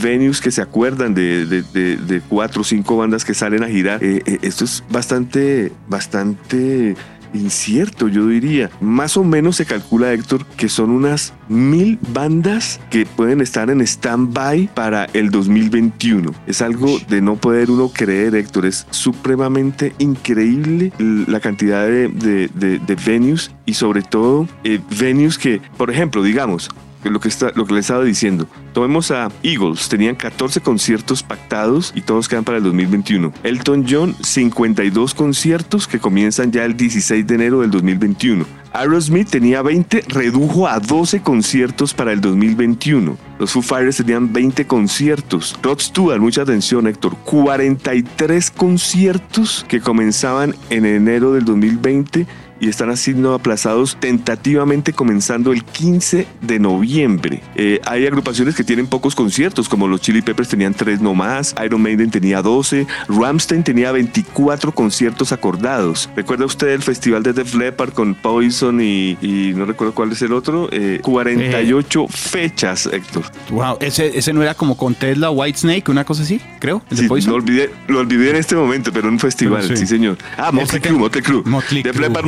venues 0.00 0.40
que 0.40 0.50
se 0.50 0.62
acuerdan 0.62 1.14
de, 1.14 1.46
de, 1.46 2.22
cuatro 2.28 2.62
o 2.62 2.64
cinco 2.64 2.96
bandas 2.96 3.24
que 3.24 3.34
salen 3.34 3.62
a 3.62 3.68
girar. 3.68 4.02
esto 4.02 4.64
es 4.64 4.82
bastante, 4.90 5.72
bastante 5.88 6.96
incierto, 7.34 8.08
yo 8.08 8.26
diría. 8.26 8.70
Más 8.80 9.16
o 9.16 9.24
menos 9.24 9.56
se 9.56 9.66
calcula, 9.66 10.12
Héctor, 10.12 10.44
que 10.56 10.68
son 10.68 10.90
unas 10.90 11.32
mil 11.48 11.98
bandas 12.12 12.80
que 12.90 13.06
pueden 13.06 13.40
estar 13.40 13.70
en 13.70 13.80
stand-by 13.80 14.70
para 14.74 15.04
el 15.12 15.30
2021. 15.30 16.32
Es 16.46 16.62
algo 16.62 16.98
de 17.08 17.20
no 17.20 17.36
poder 17.36 17.70
uno 17.70 17.90
creer, 17.92 18.34
Héctor. 18.34 18.66
Es 18.66 18.86
supremamente 18.90 19.94
increíble 19.98 20.92
la 20.98 21.40
cantidad 21.40 21.86
de, 21.86 22.08
de, 22.08 22.96
venues 23.06 23.50
y 23.66 23.74
sobre 23.74 24.02
todo 24.02 24.48
eh, 24.64 24.80
venues 24.98 25.38
que, 25.38 25.60
por 25.76 25.90
ejemplo, 25.90 26.22
digamos, 26.22 26.70
lo 27.04 27.20
que, 27.20 27.28
está, 27.28 27.52
lo 27.54 27.66
que 27.66 27.74
les 27.74 27.84
estaba 27.84 28.04
diciendo. 28.04 28.48
Tomemos 28.76 29.10
a 29.10 29.30
Eagles, 29.42 29.88
tenían 29.88 30.16
14 30.16 30.60
conciertos 30.60 31.22
pactados 31.22 31.92
y 31.94 32.02
todos 32.02 32.28
quedan 32.28 32.44
para 32.44 32.58
el 32.58 32.64
2021. 32.64 33.32
Elton 33.42 33.86
John, 33.88 34.14
52 34.22 35.14
conciertos 35.14 35.88
que 35.88 35.98
comienzan 35.98 36.52
ya 36.52 36.66
el 36.66 36.76
16 36.76 37.26
de 37.26 37.34
enero 37.36 37.62
del 37.62 37.70
2021. 37.70 38.44
Aerosmith 38.74 39.30
tenía 39.30 39.62
20, 39.62 40.04
redujo 40.08 40.68
a 40.68 40.78
12 40.78 41.22
conciertos 41.22 41.94
para 41.94 42.12
el 42.12 42.20
2021. 42.20 43.16
Los 43.38 43.52
Foo 43.52 43.62
Fighters 43.62 43.96
tenían 43.96 44.30
20 44.30 44.66
conciertos. 44.66 45.58
Rod 45.62 45.80
Stewart, 45.80 46.20
mucha 46.20 46.42
atención 46.42 46.86
Héctor, 46.86 47.16
43 47.24 48.50
conciertos 48.50 49.64
que 49.66 49.80
comenzaban 49.80 50.54
en 50.68 50.84
enero 50.84 51.32
del 51.32 51.46
2020 51.46 52.26
y 52.60 52.68
están 52.68 52.94
siendo 52.96 53.34
aplazados 53.34 53.96
tentativamente 54.00 54.92
comenzando 54.92 55.52
el 55.52 55.64
15 55.64 56.26
de 56.40 56.58
noviembre. 56.58 57.42
Eh, 57.54 57.80
hay 57.84 58.06
agrupaciones 58.06 58.54
que 58.54 58.64
tienen 58.66 58.86
pocos 58.86 59.14
conciertos, 59.14 59.68
como 59.68 59.88
los 59.88 60.00
Chili 60.00 60.22
Peppers 60.22 60.48
tenían 60.48 60.74
3 60.74 61.00
nomás, 61.00 61.54
Iron 61.64 61.80
Maiden 61.80 62.10
tenía 62.10 62.42
12, 62.42 62.86
Ramstein 63.08 63.62
tenía 63.62 63.92
24 63.92 64.72
conciertos 64.72 65.32
acordados. 65.32 66.10
¿Recuerda 66.14 66.44
usted 66.44 66.68
el 66.68 66.82
festival 66.82 67.22
de 67.22 67.32
Def 67.32 67.54
Leppard 67.54 67.92
con 67.92 68.14
Poison 68.14 68.80
y, 68.80 69.16
no 69.56 69.64
recuerdo 69.64 69.94
cuál 69.94 70.12
es 70.12 70.22
el 70.22 70.32
otro? 70.32 70.68
48 71.02 72.02
eh, 72.02 72.06
fechas, 72.10 72.86
Héctor. 72.86 73.24
Wow, 73.50 73.78
¿Ese, 73.80 74.18
ese 74.18 74.32
no 74.32 74.42
era 74.42 74.54
como 74.54 74.76
con 74.76 74.94
Tesla 74.94 75.30
White 75.30 75.58
Snake, 75.58 75.90
una 75.90 76.04
cosa 76.04 76.22
así, 76.22 76.40
creo. 76.58 76.82
sí, 76.90 77.08
Lo 77.26 77.34
olvidé, 77.34 77.70
lo 77.88 78.00
olvidé 78.00 78.30
en 78.30 78.36
este 78.36 78.56
momento, 78.56 78.92
pero 78.92 79.08
en 79.08 79.14
un 79.14 79.20
festival, 79.20 79.76
sí. 79.76 79.86
señor. 79.86 80.18
Ah, 80.36 80.50
Motley 80.52 80.80
Crue, 80.80 80.98
Motley 80.98 81.22
Crue. 81.22 81.42
Def 81.82 81.98
Leppard, 81.98 82.26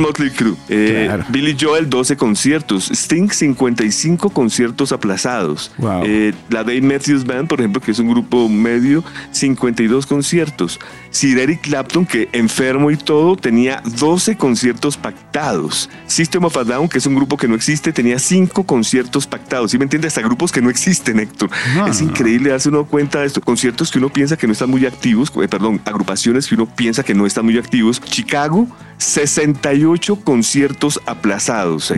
eh, 0.69 1.19
Billy 1.29 1.55
Joel, 1.59 1.89
12 1.89 2.17
conciertos. 2.17 2.89
Sting, 2.91 3.29
55 3.29 4.29
conciertos 4.29 4.91
aplazados. 4.91 5.71
Eh, 6.03 6.28
Eh, 6.29 6.33
la 6.49 6.63
Dave 6.63 6.81
Matthews 6.81 7.25
Band, 7.25 7.47
por 7.47 7.59
ejemplo, 7.59 7.81
que 7.81 7.91
es 7.91 7.99
un 7.99 8.09
grupo 8.09 8.47
medio, 8.49 9.03
52 9.31 10.05
conciertos. 10.05 10.79
Sir 11.09 11.39
Eric 11.39 11.61
Clapton, 11.61 12.05
que 12.05 12.29
enfermo 12.33 12.91
y 12.91 12.97
todo, 12.97 13.35
tenía 13.35 13.81
12 13.97 14.37
conciertos 14.37 14.97
pactados. 14.97 15.89
System 16.07 16.45
of 16.45 16.57
a 16.57 16.63
Down, 16.63 16.87
que 16.87 16.99
es 16.99 17.05
un 17.05 17.15
grupo 17.15 17.37
que 17.37 17.47
no 17.47 17.55
existe, 17.55 17.91
tenía 17.91 18.19
5 18.19 18.63
conciertos 18.63 19.27
pactados. 19.27 19.71
¿Sí 19.71 19.77
me 19.77 19.85
entiendes? 19.85 20.09
Hasta 20.09 20.21
grupos 20.21 20.51
que 20.51 20.61
no 20.61 20.69
existen, 20.69 21.19
Héctor. 21.19 21.49
Es 21.89 22.01
increíble 22.01 22.49
darse 22.49 22.69
uno 22.69 22.85
cuenta 22.85 23.21
de 23.21 23.27
esto. 23.27 23.41
Conciertos 23.41 23.91
que 23.91 23.97
uno 23.97 24.09
piensa 24.09 24.37
que 24.37 24.47
no 24.47 24.53
están 24.53 24.69
muy 24.69 24.85
activos, 24.85 25.31
eh, 25.41 25.47
perdón, 25.47 25.81
agrupaciones 25.85 26.47
que 26.47 26.55
uno 26.55 26.67
piensa 26.67 27.03
que 27.03 27.13
no 27.13 27.25
están 27.25 27.45
muy 27.45 27.57
activos. 27.57 28.01
Chicago, 28.01 28.67
68 28.97 30.17
conciertos 30.17 31.01
aplazados. 31.05 31.93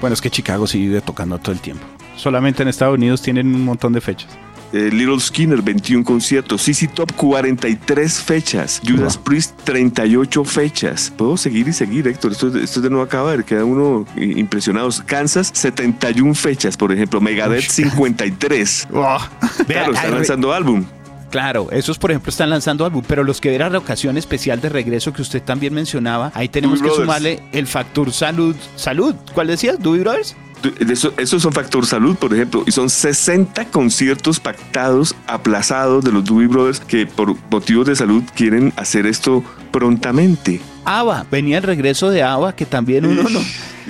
Bueno, 0.00 0.14
es 0.14 0.20
que 0.20 0.30
Chicago 0.30 0.66
sigue 0.66 1.00
tocando 1.00 1.38
todo 1.38 1.52
el 1.52 1.60
tiempo. 1.60 1.84
Solamente 2.20 2.62
en 2.62 2.68
Estados 2.68 2.96
Unidos 2.96 3.22
tienen 3.22 3.46
un 3.46 3.64
montón 3.64 3.94
de 3.94 4.00
fechas. 4.02 4.28
Eh, 4.72 4.90
Little 4.92 5.18
Skinner, 5.18 5.62
21 5.62 6.04
conciertos. 6.04 6.62
CC 6.62 6.86
Top, 6.86 7.10
43 7.16 8.20
fechas. 8.20 8.80
Judas 8.86 9.16
Priest, 9.16 9.58
38 9.64 10.44
fechas. 10.44 11.12
Puedo 11.16 11.38
seguir 11.38 11.66
y 11.68 11.72
seguir, 11.72 12.06
Héctor. 12.06 12.32
Esto, 12.32 12.56
esto 12.58 12.80
de 12.82 12.90
no 12.90 13.00
acaba 13.00 13.34
de 13.36 13.42
queda 13.42 13.64
uno 13.64 14.04
impresionado. 14.16 14.90
Kansas, 15.06 15.50
71 15.54 16.34
fechas, 16.34 16.76
por 16.76 16.92
ejemplo. 16.92 17.20
Megadeth, 17.20 17.70
53. 17.70 18.88
Claro, 19.66 19.92
están 19.92 20.14
lanzando 20.14 20.52
álbum. 20.52 20.84
Claro, 21.30 21.68
esos 21.70 21.96
por 21.98 22.10
ejemplo 22.10 22.30
están 22.30 22.50
lanzando 22.50 22.84
álbum, 22.84 23.04
pero 23.06 23.22
los 23.22 23.40
que 23.40 23.54
era 23.54 23.70
la 23.70 23.78
ocasión 23.78 24.16
especial 24.18 24.60
de 24.60 24.68
regreso 24.68 25.12
que 25.12 25.22
usted 25.22 25.40
también 25.40 25.72
mencionaba, 25.72 26.32
ahí 26.34 26.48
tenemos 26.48 26.82
que 26.82 26.90
sumarle 26.90 27.40
el 27.52 27.66
factor 27.68 28.12
salud. 28.12 28.56
¿Salud? 28.74 29.14
¿Cuál 29.32 29.46
decías? 29.46 29.78
¿Doobie 29.78 30.00
Brothers? 30.00 30.34
Eso, 30.78 31.12
esos 31.16 31.42
son 31.42 31.52
Factor 31.52 31.86
Salud, 31.86 32.16
por 32.16 32.34
ejemplo, 32.34 32.64
y 32.66 32.72
son 32.72 32.90
60 32.90 33.66
conciertos 33.66 34.40
pactados, 34.40 35.14
aplazados 35.26 36.04
de 36.04 36.12
los 36.12 36.24
Doobie 36.24 36.48
Brothers 36.48 36.80
que 36.80 37.06
por 37.06 37.36
motivos 37.50 37.86
de 37.86 37.96
salud 37.96 38.22
quieren 38.34 38.72
hacer 38.76 39.06
esto 39.06 39.42
prontamente. 39.70 40.60
ABBA, 40.98 41.26
venía 41.30 41.58
el 41.58 41.62
regreso 41.62 42.10
de 42.10 42.22
ABBA, 42.22 42.56
que 42.56 42.66
también 42.66 43.06
uno 43.06 43.22
no, 43.22 43.40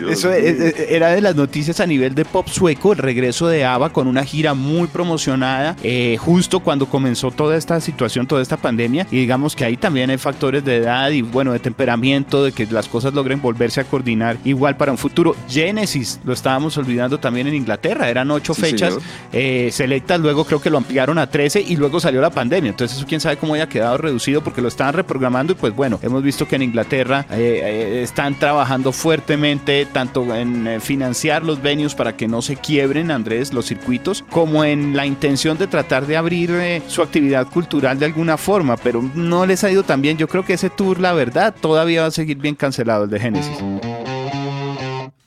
eso 0.09 0.33
era 0.33 1.11
de 1.11 1.21
las 1.21 1.35
noticias 1.37 1.81
a 1.81 1.87
nivel 1.87 2.15
de 2.15 2.25
pop 2.25 2.49
sueco, 2.49 2.93
el 2.93 2.99
regreso 2.99 3.49
de 3.49 3.65
ABBA 3.65 3.91
con 3.91 4.07
una 4.07 4.25
gira 4.25 4.55
muy 4.55 4.87
promocionada, 4.89 5.77
eh, 5.83 6.17
justo 6.19 6.61
cuando 6.61 6.87
comenzó 6.87 7.31
toda 7.31 7.57
esta 7.57 7.81
situación, 7.81 8.27
toda 8.27 8.43
esta 8.43 8.57
pandemia. 8.57 9.07
Y 9.11 9.17
digamos 9.17 9.57
que 9.57 9.65
ahí 9.65 9.77
también 9.77 10.11
hay 10.11 10.19
factores 10.19 10.65
de 10.65 10.77
edad 10.77 11.11
y 11.11 11.23
bueno, 11.23 11.53
de 11.53 11.59
temperamento, 11.59 12.45
de 12.45 12.53
que 12.53 12.67
las 12.67 12.89
cosas 12.89 13.15
logren 13.15 13.41
volverse 13.41 13.81
a 13.81 13.85
coordinar 13.85 14.37
igual 14.45 14.77
para 14.77 14.93
un 14.93 14.99
futuro. 14.99 15.35
Genesis, 15.49 16.21
lo 16.25 16.33
estábamos 16.33 16.77
olvidando 16.79 17.19
también 17.19 17.47
en 17.47 17.55
Inglaterra, 17.55 18.09
eran 18.09 18.31
ocho 18.31 18.55
fechas 18.55 18.99
eh, 19.33 19.71
selectas, 19.73 20.21
luego 20.21 20.45
creo 20.45 20.61
que 20.61 20.71
lo 20.71 20.79
ampliaron 20.79 21.19
a 21.19 21.29
13 21.29 21.63
y 21.63 21.77
luego 21.77 22.01
salió 22.01 22.21
la 22.21 22.31
pandemia. 22.31 22.71
Entonces 22.71 23.05
quién 23.07 23.21
sabe 23.21 23.37
cómo 23.37 23.55
haya 23.55 23.69
quedado 23.69 23.99
reducido 23.99 24.43
porque 24.43 24.63
lo 24.63 24.69
estaban 24.69 24.95
reprogramando 24.95 25.53
y 25.53 25.57
pues 25.57 25.75
bueno, 25.75 25.99
hemos 26.03 26.23
visto 26.23 26.47
que 26.47 26.57
en 26.57 26.63
Inglaterra 26.63 26.90
eh, 26.93 28.03
están 28.03 28.35
trabajando 28.39 28.93
fuertemente 28.93 29.87
tanto 29.87 30.35
en 30.35 30.67
eh, 30.67 30.81
financiar 30.81 31.45
los 31.45 31.63
venues 31.63 31.95
para 31.95 32.17
que 32.17 32.29
no 32.29 32.43
se 32.43 32.57
quiebren, 32.57 33.11
Andrés, 33.11 33.53
los 33.53 33.67
circuitos, 33.67 34.25
como 34.31 34.65
en 34.65 34.97
la 34.97 35.07
intención 35.07 35.59
de 35.59 35.67
tratar 35.67 36.07
de 36.07 36.17
abrir 36.17 36.51
eh, 36.53 36.83
su 36.87 37.03
actividad 37.03 37.47
cultural 37.47 37.99
de 37.99 38.07
alguna 38.07 38.37
forma, 38.37 38.77
pero 38.77 39.03
no 39.15 39.47
les 39.47 39.65
ha 39.65 39.71
ido 39.71 39.83
tan 39.83 40.03
bien. 40.03 40.17
Yo 40.17 40.29
creo 40.29 40.45
que 40.45 40.55
ese 40.55 40.71
tour, 40.71 41.01
la 41.01 41.13
verdad, 41.13 41.55
todavía 41.61 42.03
va 42.03 42.09
a 42.09 42.13
seguir 42.13 42.39
bien 42.39 42.55
cancelado 42.55 43.05
el 43.05 43.11
de 43.11 43.21
Genesis. 43.21 43.59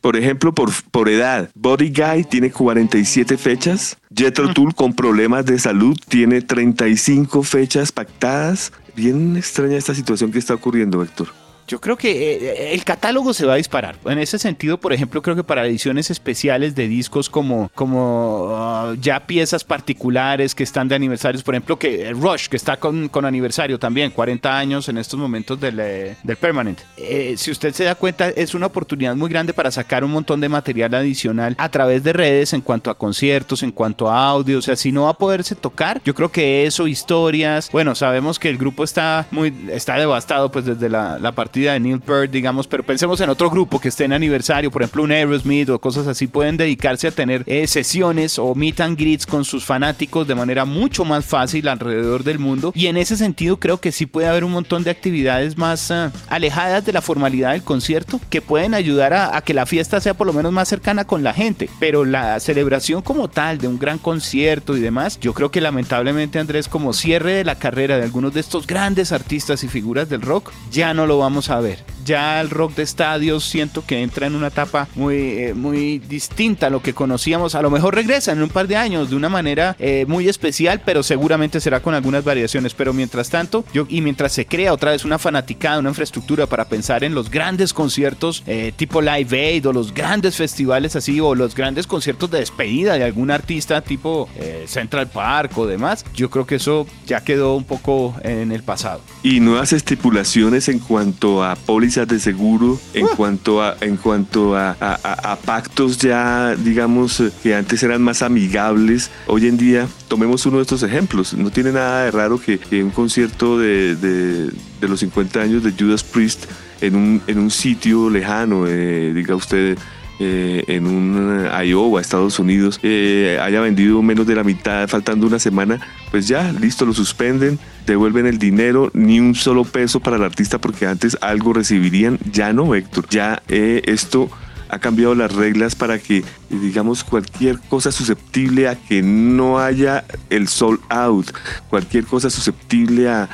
Por 0.02 0.18
ejemplo, 0.18 0.54
por, 0.54 0.70
por 0.92 1.08
edad, 1.08 1.50
Body 1.56 1.90
Guy 1.90 2.26
tiene 2.26 2.52
47 2.52 3.38
fechas, 3.38 3.98
Jethro 4.14 4.54
Tull 4.54 4.76
con 4.76 4.94
problemas 4.94 5.46
de 5.46 5.58
salud 5.58 5.98
tiene 6.10 6.42
35 6.42 7.42
fechas 7.44 7.94
pactadas. 7.94 8.74
Bien 8.96 9.38
extraña 9.38 9.78
esta 9.78 9.96
situación 9.96 10.32
que 10.32 10.40
está 10.40 10.56
ocurriendo, 10.56 11.02
Héctor. 11.02 11.43
Yo 11.74 11.82
creo 11.82 11.98
que 11.98 12.36
eh, 12.36 12.74
el 12.76 12.84
catálogo 12.84 13.34
se 13.34 13.48
va 13.48 13.54
a 13.54 13.56
disparar. 13.56 13.96
En 14.06 14.20
ese 14.20 14.38
sentido, 14.38 14.80
por 14.80 14.94
ejemplo, 14.94 15.24
creo 15.24 15.36
que 15.36 15.44
para 15.44 15.66
ediciones 15.66 16.12
especiales 16.12 16.76
de 16.76 16.88
discos 16.88 17.32
como, 17.32 17.72
como 17.74 18.92
uh, 18.92 18.94
ya 19.02 19.26
piezas 19.26 19.64
particulares 19.64 20.54
que 20.54 20.62
están 20.62 20.88
de 20.88 20.94
aniversarios, 20.94 21.42
por 21.42 21.56
ejemplo, 21.56 21.80
que 21.80 22.14
Rush, 22.14 22.48
que 22.48 22.58
está 22.58 22.78
con, 22.78 23.10
con 23.10 23.26
aniversario 23.26 23.80
también, 23.80 24.12
40 24.12 24.56
años 24.56 24.88
en 24.88 25.00
estos 25.00 25.20
momentos 25.20 25.60
del, 25.60 25.80
eh, 25.80 26.16
del 26.22 26.38
Permanent. 26.38 26.80
Eh, 26.96 27.34
si 27.40 27.50
usted 27.50 27.74
se 27.74 27.86
da 27.86 27.96
cuenta, 27.96 28.30
es 28.30 28.54
una 28.54 28.68
oportunidad 28.68 29.16
muy 29.16 29.32
grande 29.32 29.52
para 29.52 29.72
sacar 29.72 30.04
un 30.04 30.12
montón 30.12 30.42
de 30.42 30.50
material 30.50 30.94
adicional 30.94 31.56
a 31.58 31.70
través 31.70 32.04
de 32.04 32.14
redes 32.14 32.54
en 32.54 32.62
cuanto 32.62 32.92
a 32.92 32.98
conciertos, 33.00 33.64
en 33.64 33.72
cuanto 33.72 34.12
a 34.12 34.28
audio. 34.28 34.60
O 34.60 34.62
sea, 34.62 34.76
si 34.76 34.92
no 34.92 35.06
va 35.06 35.10
a 35.10 35.18
poderse 35.18 35.56
tocar, 35.56 36.04
yo 36.06 36.14
creo 36.14 36.32
que 36.32 36.68
eso, 36.68 36.86
historias. 36.86 37.72
Bueno, 37.72 37.96
sabemos 37.96 38.38
que 38.38 38.50
el 38.50 38.60
grupo 38.60 38.84
está 38.84 39.26
muy, 39.32 39.52
está 39.72 39.98
devastado 39.98 40.52
pues 40.52 40.66
desde 40.66 40.88
la, 40.88 41.18
la 41.18 41.32
parte 41.64 41.74
de 41.74 41.80
Neil 41.80 42.00
Peart, 42.00 42.32
digamos, 42.32 42.68
pero 42.68 42.84
pensemos 42.84 43.20
en 43.22 43.30
otro 43.30 43.50
grupo 43.50 43.80
que 43.80 43.90
esté 43.90 44.06
en 44.06 44.14
aniversario, 44.14 44.72
por 44.72 44.82
ejemplo 44.82 45.04
un 45.04 45.12
Aerosmith 45.12 45.70
o 45.70 45.80
cosas 45.80 46.08
así, 46.08 46.28
pueden 46.28 46.58
dedicarse 46.58 47.08
a 47.08 47.12
tener 47.12 47.44
eh, 47.46 47.68
sesiones 47.68 48.40
o 48.40 48.56
meet 48.56 48.80
and 48.82 48.98
greets 48.98 49.26
con 49.26 49.46
sus 49.46 49.64
fanáticos 49.66 50.28
de 50.28 50.36
manera 50.36 50.66
mucho 50.66 51.06
más 51.06 51.26
fácil 51.26 51.68
alrededor 51.68 52.24
del 52.24 52.40
mundo. 52.40 52.72
Y 52.76 52.88
en 52.88 52.98
ese 52.98 53.18
sentido 53.18 53.60
creo 53.60 53.80
que 53.80 53.92
sí 53.92 54.06
puede 54.06 54.28
haber 54.28 54.44
un 54.44 54.52
montón 54.52 54.84
de 54.84 54.92
actividades 54.92 55.58
más 55.58 55.92
ah, 55.92 56.12
alejadas 56.30 56.86
de 56.86 56.94
la 56.94 57.02
formalidad 57.02 57.52
del 57.52 57.64
concierto 57.64 58.20
que 58.30 58.42
pueden 58.42 58.74
ayudar 58.74 59.14
a, 59.14 59.38
a 59.38 59.42
que 59.42 59.54
la 59.54 59.66
fiesta 59.66 60.00
sea 60.02 60.14
por 60.14 60.28
lo 60.28 60.34
menos 60.34 60.52
más 60.52 60.68
cercana 60.68 61.06
con 61.06 61.24
la 61.24 61.34
gente. 61.34 61.70
Pero 61.80 62.06
la 62.06 62.40
celebración 62.40 63.02
como 63.02 63.30
tal 63.30 63.58
de 63.58 63.68
un 63.68 63.80
gran 63.80 63.98
concierto 63.98 64.76
y 64.78 64.82
demás, 64.82 65.20
yo 65.20 65.34
creo 65.34 65.52
que 65.52 65.62
lamentablemente 65.62 66.40
Andrés 66.40 66.68
como 66.68 66.94
cierre 66.94 67.34
de 67.34 67.44
la 67.44 67.56
carrera 67.56 67.98
de 67.98 68.04
algunos 68.04 68.34
de 68.34 68.40
estos 68.40 68.68
grandes 68.68 69.12
artistas 69.12 69.64
y 69.64 69.68
figuras 69.68 70.10
del 70.10 70.22
rock, 70.22 70.52
ya 70.72 70.94
no 70.94 71.06
lo 71.06 71.18
vamos 71.18 71.43
a 71.50 71.60
ver. 71.62 71.93
Ya 72.06 72.42
el 72.42 72.50
rock 72.50 72.76
de 72.76 72.84
estadios 72.84 73.46
siento 73.46 73.86
que 73.86 74.02
entra 74.02 74.28
en 74.28 74.36
una 74.36 74.48
etapa 74.48 74.88
muy, 74.96 75.16
eh, 75.16 75.54
muy 75.54 76.00
distinta 76.00 76.68
a 76.68 76.70
lo 76.70 76.82
que 76.82 76.94
conocíamos. 76.94 77.56
A 77.56 77.62
lo 77.62 77.70
mejor 77.70 77.96
regresa 77.96 78.32
en 78.32 78.42
un 78.42 78.50
par 78.50 78.68
de 78.68 78.76
años 78.76 79.10
de 79.10 79.16
una 79.16 79.30
manera 79.30 79.76
eh, 79.80 80.06
muy 80.08 80.28
especial, 80.28 80.82
pero 80.86 81.04
seguramente 81.04 81.60
será 81.60 81.82
con 81.82 81.94
algunas 81.94 82.24
variaciones. 82.24 82.74
Pero 82.74 82.94
mientras 82.94 83.30
tanto, 83.30 83.64
y 83.88 84.02
mientras 84.02 84.34
se 84.34 84.46
crea 84.46 84.74
otra 84.74 84.92
vez 84.92 85.06
una 85.06 85.20
fanaticada, 85.20 85.80
una 85.80 85.90
infraestructura 85.90 86.46
para 86.48 86.66
pensar 86.66 87.04
en 87.04 87.16
los 87.16 87.30
grandes 87.30 87.74
conciertos 87.74 88.44
eh, 88.48 88.74
tipo 88.76 89.02
Live 89.02 89.40
Aid 89.40 89.68
o 89.68 89.74
los 89.74 89.94
grandes 89.94 90.36
festivales 90.36 90.96
así, 90.96 91.20
o 91.20 91.36
los 91.36 91.56
grandes 91.56 91.88
conciertos 91.88 92.30
de 92.32 92.40
despedida 92.40 92.94
de 92.94 93.04
algún 93.04 93.32
artista 93.32 93.82
tipo 93.82 94.30
Central 94.66 95.08
Park 95.08 95.58
o 95.58 95.66
demás, 95.66 96.06
yo 96.16 96.30
creo 96.30 96.46
que 96.46 96.56
eso 96.56 96.88
ya 97.06 97.22
quedó 97.22 97.56
un 97.56 97.64
poco 97.64 98.16
en 98.24 98.52
el 98.52 98.64
pasado. 98.64 99.02
Y 99.24 99.40
nuevas 99.40 99.74
estipulaciones 99.74 100.68
en 100.70 100.80
cuanto 100.80 101.44
a 101.44 101.56
pólizas 101.94 102.08
de 102.08 102.20
seguro, 102.20 102.80
en 102.94 103.06
uh. 103.06 103.10
cuanto 103.16 103.62
a, 103.62 103.78
en 103.82 103.98
cuanto 103.98 104.56
a, 104.58 105.38
pactos 105.46 105.98
ya, 105.98 106.56
digamos, 106.56 107.20
eh, 107.20 107.32
que 107.44 107.56
antes 107.56 107.84
eran 107.84 108.02
más 108.02 108.22
amigables. 108.22 109.12
Hoy 109.28 109.48
en 109.48 109.58
día, 109.58 109.88
tomemos 110.08 110.46
uno 110.46 110.58
de 110.58 110.64
estos 110.64 110.82
ejemplos. 110.84 111.34
No 111.34 111.52
tiene 111.52 111.72
nada 111.72 112.06
de 112.06 112.12
raro 112.12 112.40
que, 112.40 112.84
un 112.84 112.90
concierto 112.90 113.60
de, 113.60 113.96
de, 113.96 114.88
los 114.88 115.00
50 115.02 115.40
años 115.40 115.64
de 115.64 115.72
Judas 115.72 116.04
Priest 116.04 116.46
en 116.82 116.96
un, 116.96 117.22
en 117.28 117.38
un 117.38 117.52
sitio 117.52 118.10
lejano, 118.10 118.66
eh, 118.68 119.14
diga 119.14 119.36
usted, 119.36 119.78
eh, 120.20 120.64
en 120.68 120.88
un 120.88 121.48
Iowa, 121.66 122.02
Estados 122.02 122.40
Unidos, 122.40 122.80
haya 122.84 123.62
vendido 123.62 124.02
menos 124.02 124.28
de 124.28 124.36
la 124.36 124.44
mitad, 124.44 124.88
faltando 124.88 125.28
una 125.28 125.40
semana, 125.40 125.80
pues 126.12 126.28
ya, 126.28 126.52
listo, 126.52 126.86
lo 126.86 126.94
suspenden, 126.94 127.60
devuelven 127.86 128.26
el 128.26 128.38
dinero, 128.38 128.92
ni 128.94 129.20
un 129.20 129.36
solo 129.36 129.64
peso 129.64 130.00
para 130.00 130.18
el 130.18 130.24
artista 130.24 130.60
porque 130.60 130.86
antes 130.86 131.18
algo 131.22 131.54
recibirían, 131.54 132.20
ya 132.32 132.54
no, 132.54 132.76
Héctor, 132.76 133.08
ya 133.10 133.42
eh, 133.48 133.82
esto 133.86 134.30
ha 134.74 134.80
cambiado 134.80 135.14
las 135.16 135.32
reglas 135.34 135.76
para 135.76 136.00
que, 136.00 136.24
digamos, 136.50 137.04
cualquier 137.04 137.60
cosa 137.60 137.92
susceptible 137.92 138.68
a 138.68 138.76
que 138.76 139.02
no 139.04 139.60
haya 139.60 140.04
el 140.30 140.48
sold 140.48 140.80
out, 140.90 141.28
cualquier 141.70 142.06
cosa 142.06 142.30
susceptible 142.30 143.10
a, 143.10 143.30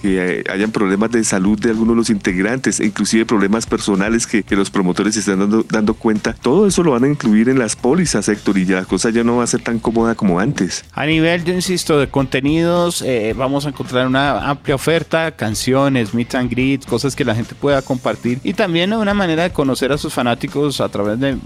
que 0.00 0.44
hayan 0.50 0.70
problemas 0.70 1.10
de 1.10 1.22
salud 1.24 1.58
de 1.58 1.70
algunos 1.70 1.94
de 1.94 1.96
los 1.96 2.10
integrantes, 2.10 2.80
inclusive 2.80 3.26
problemas 3.26 3.66
personales 3.66 4.26
que, 4.26 4.44
los 4.54 4.70
promotores 4.70 5.16
están 5.16 5.40
dando, 5.40 5.66
dando 5.68 5.94
cuenta, 5.94 6.32
todo 6.32 6.68
eso 6.68 6.84
lo 6.84 6.92
van 6.92 7.02
a 7.02 7.08
incluir 7.08 7.48
en 7.48 7.58
las 7.58 7.74
pólizas, 7.74 8.28
Héctor, 8.28 8.56
y 8.56 8.66
ya 8.66 8.76
la 8.76 8.84
cosa 8.84 9.10
ya 9.10 9.24
no 9.24 9.38
va 9.38 9.44
a 9.44 9.48
ser 9.48 9.62
tan 9.62 9.80
cómoda 9.80 10.14
como 10.14 10.38
antes. 10.38 10.84
A 10.92 11.04
nivel, 11.04 11.42
yo 11.42 11.52
insisto, 11.52 11.98
de 11.98 12.08
contenidos, 12.08 13.02
eh, 13.02 13.34
vamos 13.36 13.66
a 13.66 13.70
encontrar 13.70 14.06
una 14.06 14.48
amplia 14.48 14.76
oferta, 14.76 15.32
canciones, 15.32 16.14
meet 16.14 16.36
and 16.36 16.50
greet, 16.50 16.86
cosas 16.86 17.16
que 17.16 17.24
la 17.24 17.34
gente 17.34 17.56
pueda 17.56 17.82
compartir 17.82 18.38
y 18.44 18.54
también 18.54 18.92
una 18.92 19.14
manera 19.14 19.42
de 19.42 19.50
conocer 19.50 19.90
a 19.90 19.98
sus 19.98 20.13
fanáticos 20.14 20.80
a 20.80 20.88
través 20.88 21.18
de 21.20 21.36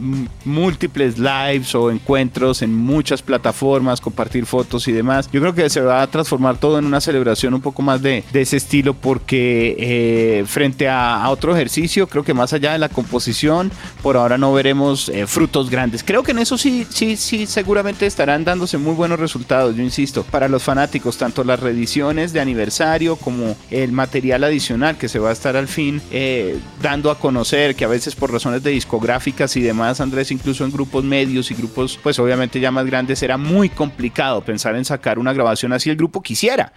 múltiples 0.45 1.19
lives 1.19 1.75
o 1.75 1.91
encuentros 1.91 2.63
en 2.63 2.75
muchas 2.75 3.23
plataformas, 3.23 4.01
compartir 4.01 4.47
fotos 4.47 4.87
y 4.89 4.93
demás. 4.93 5.29
Yo 5.33 5.41
creo 5.41 5.55
que 5.55 5.69
se 5.71 5.81
va 5.81 6.03
a 6.03 6.07
transformar 6.07 6.59
todo 6.59 6.79
en 6.79 6.85
una 6.85 7.01
celebración 7.01 7.55
un 7.55 7.61
poco 7.61 7.83
más 7.83 8.03
de, 8.03 8.25
ese 8.33 8.57
estilo 8.57 8.95
porque 8.95 9.77
eh, 9.79 10.45
frente 10.47 10.89
a, 10.89 11.29
otro 11.29 11.55
ejercicio, 11.55 12.07
creo 12.07 12.23
que 12.23 12.35
más 12.35 12.53
allá 12.53 12.73
de 12.73 12.79
la 12.79 12.89
composición, 12.89 13.71
por 14.03 14.17
ahora 14.17 14.39
no 14.39 14.53
veremos 14.53 15.09
eh, 15.09 15.27
frutos 15.27 15.71
grandes. 15.71 16.05
Creo 16.05 16.23
que 16.23 16.31
en 16.31 16.39
eso 16.39 16.57
sí, 16.57 16.87
sí, 16.89 17.17
sí, 17.17 17.47
seguramente 17.47 18.07
estarán 18.07 18.45
dándose 18.45 18.79
muy 18.79 18.95
buenos 18.95 19.19
resultados, 19.19 19.75
yo 19.77 19.83
insisto, 19.83 20.23
para 20.23 20.49
los 20.49 20.63
fanáticos, 20.63 21.19
tanto 21.19 21.43
las 21.45 21.61
reediciones 21.61 22.33
de 22.33 22.41
aniversario 22.41 23.17
como 23.17 23.57
el 23.71 23.93
material 23.93 24.45
adicional 24.45 24.97
que 24.97 25.09
se 25.09 25.19
va 25.19 25.31
a 25.31 25.33
estar 25.33 25.57
al 25.57 25.69
fin 25.69 26.01
eh, 26.11 26.59
dando 26.83 27.11
a 27.11 27.19
conocer, 27.19 27.75
que 27.75 27.85
a 27.85 27.89
veces 27.89 28.15
por 28.15 28.33
razones 28.33 28.58
de 28.63 28.71
discográficas 28.71 29.57
y 29.57 29.63
demás, 29.63 30.01
Andrés, 30.01 30.31
incluso 30.31 30.65
en 30.65 30.73
grupos 30.73 31.05
medios 31.05 31.51
y 31.51 31.55
grupos, 31.55 31.99
pues 32.03 32.19
obviamente 32.19 32.61
ya 32.61 32.71
más 32.71 32.87
grandes, 32.87 33.23
era 33.23 33.37
muy 33.37 33.69
complicado 33.69 34.43
pensar 34.43 34.77
en 34.77 34.85
sacar 34.85 35.19
una 35.19 35.33
grabación 35.33 35.73
así 35.73 35.91
el 35.91 35.97
grupo 35.97 36.23
quisiera 36.23 36.73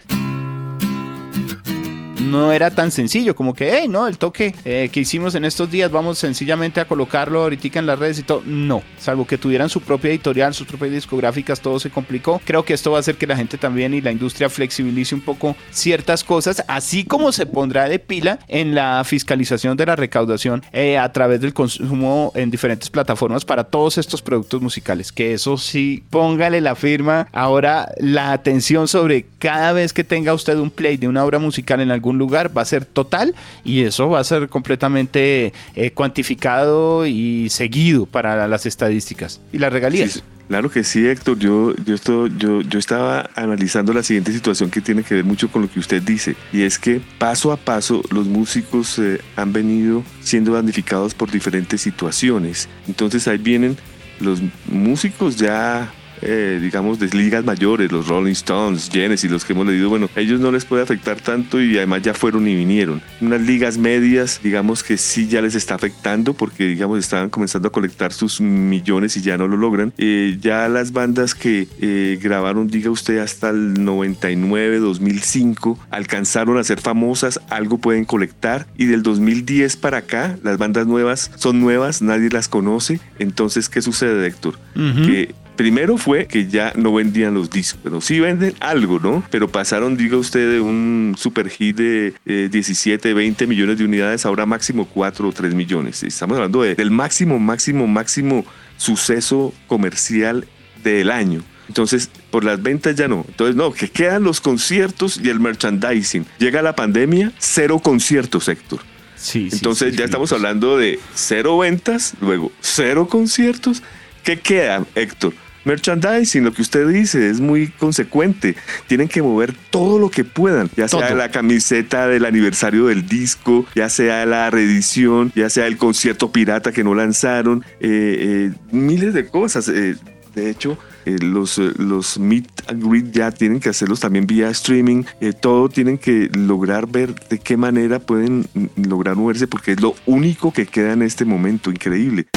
no 2.32 2.52
era 2.52 2.72
tan 2.72 2.92
sencillo, 2.92 3.36
como 3.36 3.54
que, 3.54 3.78
hey, 3.78 3.88
no, 3.88 4.08
el 4.08 4.18
toque 4.18 4.56
eh, 4.66 4.90
que 4.92 5.02
hicimos 5.02 5.36
en 5.36 5.46
estos 5.46 5.70
días, 5.70 5.92
vamos 5.92 6.18
sencillamente 6.18 6.80
a 6.80 6.86
colocarlo 6.86 7.44
ahorita 7.44 7.62
en 7.80 7.86
las 7.86 8.00
redes 8.00 8.20
y 8.20 8.24
todo. 8.24 8.42
No, 8.46 8.82
salvo 8.98 9.26
que 9.26 9.38
tuvieran 9.38 9.70
su 9.70 9.82
propia 9.82 10.10
editorial, 10.10 10.54
sus 10.54 10.68
propias 10.68 10.92
discográficas, 10.92 11.62
todo 11.62 11.80
se 11.80 11.90
complicó. 11.90 12.42
Creo 12.44 12.64
que 12.64 12.74
esto 12.74 12.92
va 12.92 12.98
a 12.98 13.00
hacer 13.02 13.16
que 13.16 13.28
la 13.28 13.36
gente 13.36 13.58
también 13.58 13.94
y 13.94 14.02
la 14.02 14.12
industria 14.12 14.50
flexibilice 14.50 15.14
un 15.14 15.22
poco 15.22 15.56
ciertas 15.70 16.24
cosas, 16.24 16.64
así 16.68 17.04
como 17.04 17.32
se 17.32 17.46
pondrá 17.46 17.88
de 17.88 18.00
pila 18.00 18.40
en 18.48 18.74
la 18.74 19.04
fiscalización 19.04 19.78
de 19.78 19.86
la 19.86 19.96
recaudación 19.96 20.64
eh, 20.72 20.98
a 20.98 21.12
través 21.12 21.42
del 21.42 21.54
consumo 21.54 22.32
en 22.36 22.50
diferentes 22.50 22.90
plataformas 22.90 23.46
para 23.46 23.64
todos 23.64 23.98
estos 23.98 24.22
productos 24.22 24.62
musicales. 24.62 25.12
Que 25.12 25.34
eso 25.34 25.58
sí, 25.58 26.04
póngale 26.10 26.62
la 26.62 26.76
firma. 26.76 27.28
Ahora, 27.32 27.92
la 27.98 28.32
atención 28.32 28.88
sobre 28.88 29.26
cada 29.40 29.74
vez 29.74 29.94
que 29.94 30.04
tenga 30.04 30.34
usted 30.34 30.58
un 30.58 30.72
play 30.72 30.98
de 30.98 31.08
una 31.08 31.24
obra 31.24 31.40
musical 31.40 31.82
en 31.82 31.92
algún 31.92 32.18
lugar 32.22 32.56
va 32.56 32.62
a 32.62 32.66
ser 32.66 32.86
total 32.86 33.36
y 33.64 33.82
eso 33.82 34.10
va 34.10 34.20
a 34.20 34.24
ser 34.24 34.48
completamente 34.50 35.54
eh, 35.76 35.92
cuantificado 35.92 37.06
y 37.06 37.50
seguido 37.50 38.06
para 38.06 38.48
las 38.48 38.66
estadísticas 38.66 39.42
y 39.52 39.58
las 39.58 39.74
regalías. 39.74 40.24
Claro 40.52 40.70
que 40.70 40.84
sí, 40.84 41.08
Héctor. 41.08 41.40
Yo, 41.40 41.74
yo, 41.86 41.96
esto, 41.96 42.28
yo, 42.28 42.60
yo 42.62 42.78
estaba 42.78 43.30
analizando 43.36 43.94
la 43.94 44.04
siguiente 44.04 44.34
situación 44.34 44.70
que 44.70 44.82
tiene 44.82 45.02
que 45.02 45.16
ver 45.16 45.24
mucho 45.24 45.50
con 45.50 45.62
lo 45.62 45.72
que 45.72 45.80
usted 45.80 46.02
dice, 46.02 46.36
y 46.52 46.64
es 46.64 46.78
que 46.78 47.00
paso 47.18 47.54
a 47.54 47.56
paso 47.58 48.02
los 48.12 48.28
músicos 48.28 49.00
eh, 49.00 49.22
han 49.38 49.54
venido 49.54 50.04
siendo 50.20 50.52
damnificados 50.52 51.14
por 51.14 51.32
diferentes 51.32 51.80
situaciones. 51.80 52.68
Entonces 52.86 53.30
ahí 53.30 53.38
vienen 53.38 53.78
los 54.20 54.42
músicos 54.66 55.38
ya 55.38 55.90
eh, 56.22 56.60
digamos, 56.62 57.00
de 57.00 57.08
ligas 57.08 57.44
mayores, 57.44 57.92
los 57.92 58.08
Rolling 58.08 58.32
Stones, 58.32 58.90
Genesis, 58.92 59.30
los 59.30 59.46
que 59.46 59.54
hemos 59.54 59.68
leído, 59.68 59.90
bueno, 59.90 60.10
ellos 60.16 60.40
no 60.40 60.52
les 60.52 60.66
puede 60.66 60.84
afectar 60.84 61.20
tanto 61.20 61.62
y 61.62 61.78
además 61.78 62.02
ya 62.02 62.14
fueron 62.14 62.48
y 62.48 62.56
vinieron. 62.56 63.02
Unas 63.22 63.42
ligas 63.42 63.78
medias, 63.78 64.40
digamos 64.44 64.84
que 64.84 64.98
sí 64.98 65.28
ya 65.28 65.42
les 65.42 65.56
está 65.56 65.76
afectando 65.76 66.34
porque, 66.34 66.68
digamos, 66.68 67.00
estaban 67.00 67.30
comenzando 67.30 67.68
a 67.68 67.72
colectar 67.72 68.14
sus 68.14 68.42
millones 68.42 69.18
y 69.18 69.22
ya 69.22 69.38
no 69.38 69.48
lo 69.48 69.58
logran. 69.58 69.94
Eh, 69.98 70.38
ya 70.40 70.68
las 70.70 70.92
bandas 70.92 71.36
que 71.36 71.68
eh, 71.80 72.20
grabaron, 72.22 72.68
diga 72.68 72.90
usted, 72.90 73.20
hasta 73.20 73.50
el 73.50 73.84
99, 73.84 74.80
2005, 74.80 75.80
alcanzaron 75.90 76.58
a 76.58 76.64
ser 76.64 76.80
famosas, 76.80 77.40
algo 77.50 77.78
pueden 77.78 78.06
colectar 78.06 78.68
y 78.78 78.86
del 78.86 79.04
2010 79.04 79.78
para 79.78 79.98
acá, 79.98 80.38
las 80.44 80.58
bandas 80.58 80.88
nuevas 80.88 81.32
son 81.36 81.60
nuevas, 81.60 82.02
nadie 82.02 82.30
las 82.30 82.48
conoce. 82.48 83.00
Entonces, 83.20 83.70
¿qué 83.70 83.82
sucede, 83.82 84.26
Héctor? 84.28 84.60
Que 84.76 85.36
Primero 85.62 86.00
fue 86.00 86.26
que 86.26 86.48
ya 86.48 86.74
no 86.76 86.92
vendían 86.92 87.36
los 87.36 87.52
discos, 87.52 87.80
pero 87.84 88.02
sí 88.02 88.20
venden 88.20 88.56
algo, 88.60 89.00
¿no? 89.00 89.24
Pero 89.30 89.48
pasaron, 89.48 89.96
diga 89.96 90.18
usted, 90.18 90.54
de 90.54 90.60
un 90.60 91.14
super 91.16 91.52
hit 91.52 91.78
de 91.78 92.50
17, 92.50 93.14
20 93.14 93.46
millones 93.46 93.78
de 93.78 93.86
unidades, 93.86 94.26
ahora 94.26 94.48
máximo 94.48 94.86
4 94.86 95.30
o 95.30 95.32
3 95.32 95.54
millones. 95.54 96.02
Estamos 96.02 96.38
hablando 96.38 96.64
del 96.64 96.90
máximo, 96.90 97.38
máximo, 97.38 97.86
máximo 97.86 98.44
suceso 98.76 99.54
comercial 99.68 100.48
del 100.84 101.12
año. 101.12 101.44
Entonces, 101.68 102.10
por 102.32 102.44
las 102.44 102.64
ventas 102.64 102.96
ya 102.96 103.08
no. 103.08 103.24
Entonces, 103.28 103.56
no, 103.56 103.72
que 103.72 103.88
quedan 103.88 104.24
los 104.24 104.42
conciertos 104.42 105.22
y 105.24 105.30
el 105.30 105.40
merchandising. 105.40 106.26
Llega 106.40 106.64
la 106.64 106.76
pandemia, 106.76 107.34
cero 107.38 107.78
conciertos, 107.78 108.48
Héctor. 108.48 108.80
Sí, 109.16 109.50
Entonces 109.52 109.96
ya 109.96 110.06
estamos 110.06 110.32
hablando 110.32 110.80
de 110.80 111.00
cero 111.14 111.60
ventas, 111.60 112.16
luego 112.20 112.52
cero 112.62 113.08
conciertos. 113.08 113.84
¿Qué 114.24 114.40
queda, 114.40 114.84
Héctor? 114.96 115.36
Merchandising, 115.66 116.44
lo 116.44 116.54
que 116.54 116.62
usted 116.62 116.88
dice, 116.88 117.30
es 117.30 117.40
muy 117.40 117.68
consecuente. 117.68 118.56
Tienen 118.88 119.08
que 119.08 119.22
mover 119.22 119.54
todo 119.70 120.00
lo 120.00 120.10
que 120.10 120.24
puedan, 120.24 120.70
ya 120.76 120.88
sea 120.88 121.14
la 121.16 121.32
camiseta 121.32 122.08
del 122.08 122.26
aniversario 122.26 122.88
del 122.88 123.08
disco, 123.08 123.66
ya 123.76 123.90
sea 123.90 124.26
la 124.26 124.50
reedición, 124.50 125.32
ya 125.36 125.50
sea 125.50 125.68
el 125.68 125.78
concierto 125.78 126.32
pirata 126.32 126.72
que 126.72 126.84
no 126.84 126.96
lanzaron, 126.96 127.64
eh, 127.80 128.52
eh, 128.52 128.52
miles 128.72 129.14
de 129.14 129.28
cosas. 129.28 129.68
Eh, 129.70 129.96
de 130.36 130.50
hecho, 130.50 130.78
los, 131.06 131.58
los 131.58 132.18
meet 132.18 132.48
and 132.68 132.82
greet 132.88 133.12
ya 133.12 133.32
tienen 133.32 133.60
que 133.60 133.68
hacerlos 133.68 134.00
también 134.00 134.26
vía 134.26 134.50
streaming. 134.50 135.04
todo 135.42 135.68
tienen 135.68 135.98
que 135.98 136.30
lograr 136.34 136.88
ver 136.88 137.14
de 137.28 137.38
qué 137.38 137.58
manera 137.58 138.00
pueden 138.00 138.48
lograr 138.78 139.18
moverse 139.18 139.48
porque 139.48 139.74
es 139.74 139.82
lo 139.82 139.94
único 140.06 140.54
que 140.54 140.66
queda 140.66 140.94
en 140.94 141.02
este 141.02 141.26
momento. 141.26 141.70
Increíble. 141.70 142.28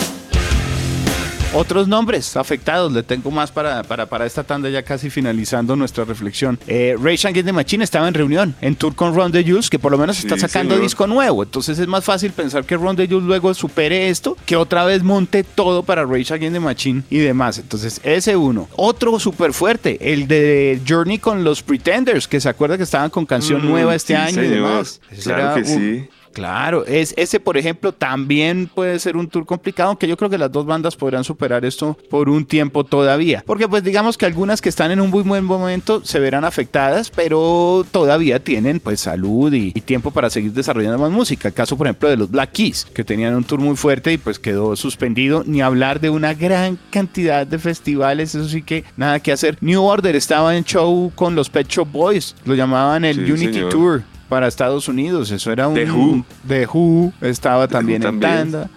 Otros 1.56 1.86
nombres 1.86 2.36
afectados, 2.36 2.92
le 2.92 3.04
tengo 3.04 3.30
más 3.30 3.52
para, 3.52 3.84
para, 3.84 4.06
para 4.06 4.26
esta 4.26 4.42
tanda 4.42 4.68
ya 4.70 4.82
casi 4.82 5.08
finalizando 5.08 5.76
nuestra 5.76 6.04
reflexión. 6.04 6.58
Eh, 6.66 6.96
Ray 7.00 7.14
Against 7.14 7.44
the 7.46 7.52
Machine 7.52 7.84
estaba 7.84 8.08
en 8.08 8.14
reunión, 8.14 8.56
en 8.60 8.74
tour 8.74 8.96
con 8.96 9.14
Ron 9.14 9.30
de 9.30 9.44
Jules, 9.44 9.70
que 9.70 9.78
por 9.78 9.92
lo 9.92 9.98
menos 9.98 10.18
está 10.18 10.36
sacando 10.36 10.76
disco 10.76 11.06
nuevo. 11.06 11.44
Entonces 11.44 11.78
es 11.78 11.86
más 11.86 12.04
fácil 12.04 12.32
pensar 12.32 12.64
que 12.64 12.76
Ron 12.76 12.96
de 12.96 13.06
Jules 13.06 13.22
luego 13.22 13.54
supere 13.54 14.08
esto, 14.08 14.36
que 14.46 14.56
otra 14.56 14.84
vez 14.84 15.04
monte 15.04 15.44
todo 15.44 15.84
para 15.84 16.04
Ray 16.04 16.26
Against 16.28 16.54
the 16.54 16.60
Machine 16.60 17.02
y 17.08 17.18
demás. 17.18 17.58
Entonces 17.58 18.00
ese 18.02 18.36
uno. 18.36 18.68
Otro 18.74 19.20
súper 19.20 19.52
fuerte, 19.52 20.12
el 20.12 20.26
de 20.26 20.80
Journey 20.86 21.18
con 21.18 21.44
los 21.44 21.62
Pretenders, 21.62 22.26
que 22.26 22.40
se 22.40 22.48
acuerda 22.48 22.76
que 22.76 22.82
estaban 22.82 23.10
con 23.10 23.26
canción 23.26 23.64
mm, 23.64 23.68
nueva 23.68 23.94
este 23.94 24.16
año 24.16 24.42
y 24.42 24.48
demás. 24.48 25.00
Claro 25.22 25.54
que 25.54 25.64
sí. 25.64 26.08
Claro, 26.34 26.84
es, 26.84 27.14
ese 27.16 27.38
por 27.38 27.56
ejemplo 27.56 27.92
también 27.92 28.66
puede 28.66 28.98
ser 28.98 29.16
un 29.16 29.28
tour 29.28 29.46
complicado, 29.46 29.90
aunque 29.90 30.08
yo 30.08 30.16
creo 30.16 30.28
que 30.28 30.36
las 30.36 30.50
dos 30.50 30.66
bandas 30.66 30.96
podrán 30.96 31.22
superar 31.22 31.64
esto 31.64 31.96
por 32.10 32.28
un 32.28 32.44
tiempo 32.44 32.82
todavía. 32.82 33.44
Porque 33.46 33.68
pues 33.68 33.84
digamos 33.84 34.18
que 34.18 34.26
algunas 34.26 34.60
que 34.60 34.68
están 34.68 34.90
en 34.90 35.00
un 35.00 35.10
muy 35.10 35.22
buen 35.22 35.44
momento 35.44 36.04
se 36.04 36.18
verán 36.18 36.44
afectadas, 36.44 37.10
pero 37.10 37.86
todavía 37.88 38.42
tienen 38.42 38.80
pues 38.80 39.00
salud 39.00 39.52
y, 39.52 39.70
tiempo 39.84 40.10
para 40.10 40.28
seguir 40.28 40.52
desarrollando 40.52 40.98
más 40.98 41.12
música. 41.12 41.48
El 41.48 41.54
caso 41.54 41.76
por 41.76 41.86
ejemplo 41.86 42.08
de 42.08 42.16
los 42.16 42.30
Black 42.30 42.50
Keys, 42.50 42.86
que 42.92 43.04
tenían 43.04 43.36
un 43.36 43.44
tour 43.44 43.60
muy 43.60 43.76
fuerte 43.76 44.12
y 44.12 44.18
pues 44.18 44.40
quedó 44.40 44.74
suspendido, 44.74 45.44
ni 45.46 45.62
hablar 45.62 46.00
de 46.00 46.10
una 46.10 46.34
gran 46.34 46.78
cantidad 46.90 47.46
de 47.46 47.60
festivales, 47.60 48.34
eso 48.34 48.48
sí 48.48 48.62
que 48.62 48.82
nada 48.96 49.20
que 49.20 49.30
hacer. 49.30 49.56
New 49.60 49.84
Order 49.84 50.16
estaba 50.16 50.56
en 50.56 50.64
show 50.64 51.12
con 51.14 51.36
los 51.36 51.48
Pet 51.48 51.68
Shop 51.68 51.86
Boys, 51.92 52.34
lo 52.44 52.56
llamaban 52.56 53.04
el 53.04 53.30
Unity 53.30 53.60
Tour 53.70 54.02
para 54.28 54.48
Estados 54.48 54.88
Unidos. 54.88 55.30
Eso 55.30 55.52
era 55.52 55.68
un. 55.68 55.74
The 55.74 55.90
Who. 55.90 56.24
The 56.46 56.66
Who 56.66 57.12
estaba 57.20 57.68
también 57.68 58.02
en 58.02 58.20
tanda. 58.20 58.70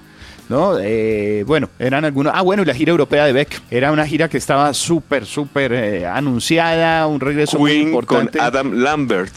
¿no? 0.49 0.77
Eh, 0.79 1.43
bueno, 1.45 1.69
eran 1.79 2.05
algunos. 2.05 2.33
Ah, 2.35 2.41
bueno, 2.41 2.63
y 2.63 2.65
la 2.65 2.73
gira 2.73 2.91
europea 2.91 3.25
de 3.25 3.33
Beck. 3.33 3.61
Era 3.69 3.91
una 3.91 4.05
gira 4.05 4.29
que 4.29 4.37
estaba 4.37 4.73
súper, 4.73 5.25
súper 5.25 5.73
eh, 5.73 6.05
anunciada, 6.05 7.07
un 7.07 7.19
regreso 7.19 7.59
muy 7.59 7.73
importante. 7.73 8.37
con 8.37 8.47
Adam 8.47 8.73
Lambert. 8.73 9.33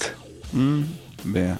Mm, 0.52 0.82
vea, 1.24 1.58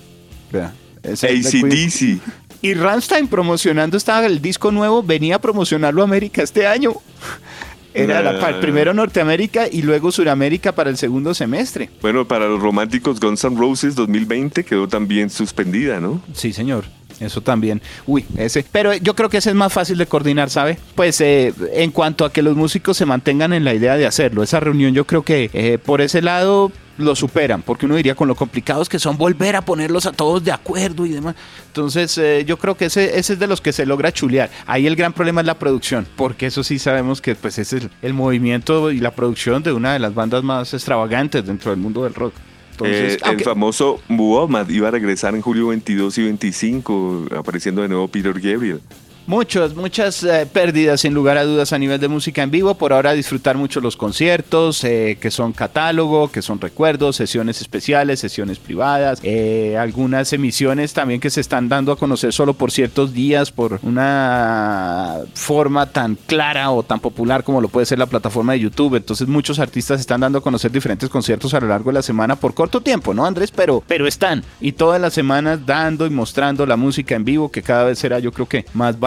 vea. 0.52 0.72
ACDC. 1.02 2.20
Y 2.62 2.74
Rammstein 2.74 3.26
promocionando 3.26 3.96
estaba 3.96 4.26
el 4.26 4.42
disco 4.42 4.70
nuevo, 4.70 5.02
venía 5.02 5.36
a 5.36 5.38
promocionarlo 5.38 6.02
a 6.02 6.04
América 6.04 6.42
este 6.42 6.66
año. 6.66 6.92
Era 7.94 8.22
la, 8.22 8.60
primero 8.60 8.94
Norteamérica 8.94 9.66
y 9.70 9.82
luego 9.82 10.12
Suramérica 10.12 10.72
para 10.72 10.90
el 10.90 10.96
segundo 10.96 11.34
semestre. 11.34 11.90
Bueno, 12.00 12.26
para 12.26 12.46
los 12.46 12.60
románticos 12.60 13.18
Guns 13.18 13.44
N' 13.44 13.56
Roses 13.56 13.94
2020 13.94 14.64
quedó 14.64 14.88
también 14.88 15.30
suspendida, 15.30 16.00
¿no? 16.00 16.20
Sí, 16.32 16.52
señor. 16.52 16.84
Eso 17.18 17.42
también. 17.42 17.82
Uy, 18.06 18.24
ese. 18.36 18.64
Pero 18.72 18.94
yo 18.94 19.14
creo 19.14 19.28
que 19.28 19.36
ese 19.38 19.50
es 19.50 19.56
más 19.56 19.72
fácil 19.72 19.98
de 19.98 20.06
coordinar, 20.06 20.48
¿sabe? 20.48 20.78
Pues 20.94 21.20
eh, 21.20 21.52
en 21.74 21.90
cuanto 21.90 22.24
a 22.24 22.32
que 22.32 22.40
los 22.40 22.56
músicos 22.56 22.96
se 22.96 23.04
mantengan 23.04 23.52
en 23.52 23.64
la 23.64 23.74
idea 23.74 23.96
de 23.96 24.06
hacerlo. 24.06 24.42
Esa 24.42 24.58
reunión 24.58 24.94
yo 24.94 25.04
creo 25.04 25.22
que 25.22 25.50
eh, 25.52 25.78
por 25.78 26.00
ese 26.00 26.22
lado 26.22 26.72
lo 27.00 27.14
superan, 27.16 27.62
porque 27.62 27.86
uno 27.86 27.96
diría 27.96 28.14
con 28.14 28.28
lo 28.28 28.34
complicados 28.34 28.88
que 28.88 28.98
son 28.98 29.16
volver 29.16 29.56
a 29.56 29.62
ponerlos 29.62 30.06
a 30.06 30.12
todos 30.12 30.44
de 30.44 30.52
acuerdo 30.52 31.06
y 31.06 31.10
demás. 31.10 31.34
Entonces 31.66 32.16
eh, 32.18 32.44
yo 32.46 32.58
creo 32.58 32.76
que 32.76 32.86
ese, 32.86 33.18
ese 33.18 33.34
es 33.34 33.38
de 33.38 33.46
los 33.46 33.60
que 33.60 33.72
se 33.72 33.86
logra 33.86 34.12
chulear. 34.12 34.50
Ahí 34.66 34.86
el 34.86 34.96
gran 34.96 35.12
problema 35.12 35.40
es 35.40 35.46
la 35.46 35.58
producción, 35.58 36.06
porque 36.16 36.46
eso 36.46 36.62
sí 36.62 36.78
sabemos 36.78 37.20
que 37.20 37.34
pues 37.34 37.58
es 37.58 37.72
el, 37.72 38.14
movimiento 38.14 38.90
y 38.90 38.98
la 38.98 39.12
producción 39.12 39.62
de 39.62 39.72
una 39.72 39.92
de 39.92 39.98
las 39.98 40.14
bandas 40.14 40.42
más 40.42 40.74
extravagantes 40.74 41.46
dentro 41.46 41.70
del 41.70 41.80
mundo 41.80 42.04
del 42.04 42.14
rock. 42.14 42.34
Entonces, 42.72 43.14
eh, 43.14 43.30
el 43.30 43.40
famoso 43.40 44.00
Muhammad 44.08 44.68
iba 44.68 44.88
a 44.88 44.90
regresar 44.90 45.34
en 45.34 45.42
julio 45.42 45.68
22 45.68 46.18
y 46.18 46.22
25, 46.24 47.26
apareciendo 47.36 47.82
de 47.82 47.88
nuevo 47.88 48.08
Peter 48.08 48.32
Gabriel. 48.32 48.80
Muchos, 49.26 49.76
muchas 49.76 50.24
eh, 50.24 50.46
pérdidas 50.52 51.02
sin 51.02 51.14
lugar 51.14 51.38
a 51.38 51.44
dudas 51.44 51.72
a 51.72 51.78
nivel 51.78 52.00
de 52.00 52.08
música 52.08 52.42
en 52.42 52.50
vivo. 52.50 52.74
Por 52.74 52.92
ahora 52.92 53.12
disfrutar 53.12 53.56
mucho 53.56 53.80
los 53.80 53.96
conciertos, 53.96 54.82
eh, 54.82 55.18
que 55.20 55.30
son 55.30 55.52
catálogo, 55.52 56.30
que 56.32 56.42
son 56.42 56.60
recuerdos, 56.60 57.16
sesiones 57.16 57.60
especiales, 57.60 58.20
sesiones 58.20 58.58
privadas, 58.58 59.20
eh, 59.22 59.76
algunas 59.78 60.32
emisiones 60.32 60.92
también 60.92 61.20
que 61.20 61.30
se 61.30 61.40
están 61.40 61.68
dando 61.68 61.92
a 61.92 61.96
conocer 61.96 62.32
solo 62.32 62.54
por 62.54 62.72
ciertos 62.72 63.12
días, 63.12 63.52
por 63.52 63.78
una 63.82 65.18
forma 65.34 65.86
tan 65.86 66.16
clara 66.16 66.70
o 66.70 66.82
tan 66.82 66.98
popular 66.98 67.44
como 67.44 67.60
lo 67.60 67.68
puede 67.68 67.86
ser 67.86 67.98
la 67.98 68.06
plataforma 68.06 68.54
de 68.54 68.60
YouTube. 68.60 68.96
Entonces 68.96 69.28
muchos 69.28 69.58
artistas 69.58 70.00
están 70.00 70.20
dando 70.20 70.38
a 70.38 70.42
conocer 70.42 70.72
diferentes 70.72 71.08
conciertos 71.08 71.54
a 71.54 71.60
lo 71.60 71.68
largo 71.68 71.90
de 71.90 71.94
la 71.94 72.02
semana 72.02 72.36
por 72.36 72.54
corto 72.54 72.80
tiempo, 72.80 73.14
¿no, 73.14 73.24
Andrés? 73.24 73.52
Pero, 73.52 73.82
pero 73.86 74.06
están. 74.06 74.42
Y 74.60 74.72
todas 74.72 75.00
las 75.00 75.12
semanas 75.12 75.64
dando 75.66 76.06
y 76.06 76.10
mostrando 76.10 76.66
la 76.66 76.76
música 76.76 77.14
en 77.14 77.24
vivo 77.24 77.50
que 77.50 77.62
cada 77.62 77.84
vez 77.84 77.98
será 77.98 78.18
yo 78.18 78.32
creo 78.32 78.48
que 78.48 78.64
más 78.74 78.98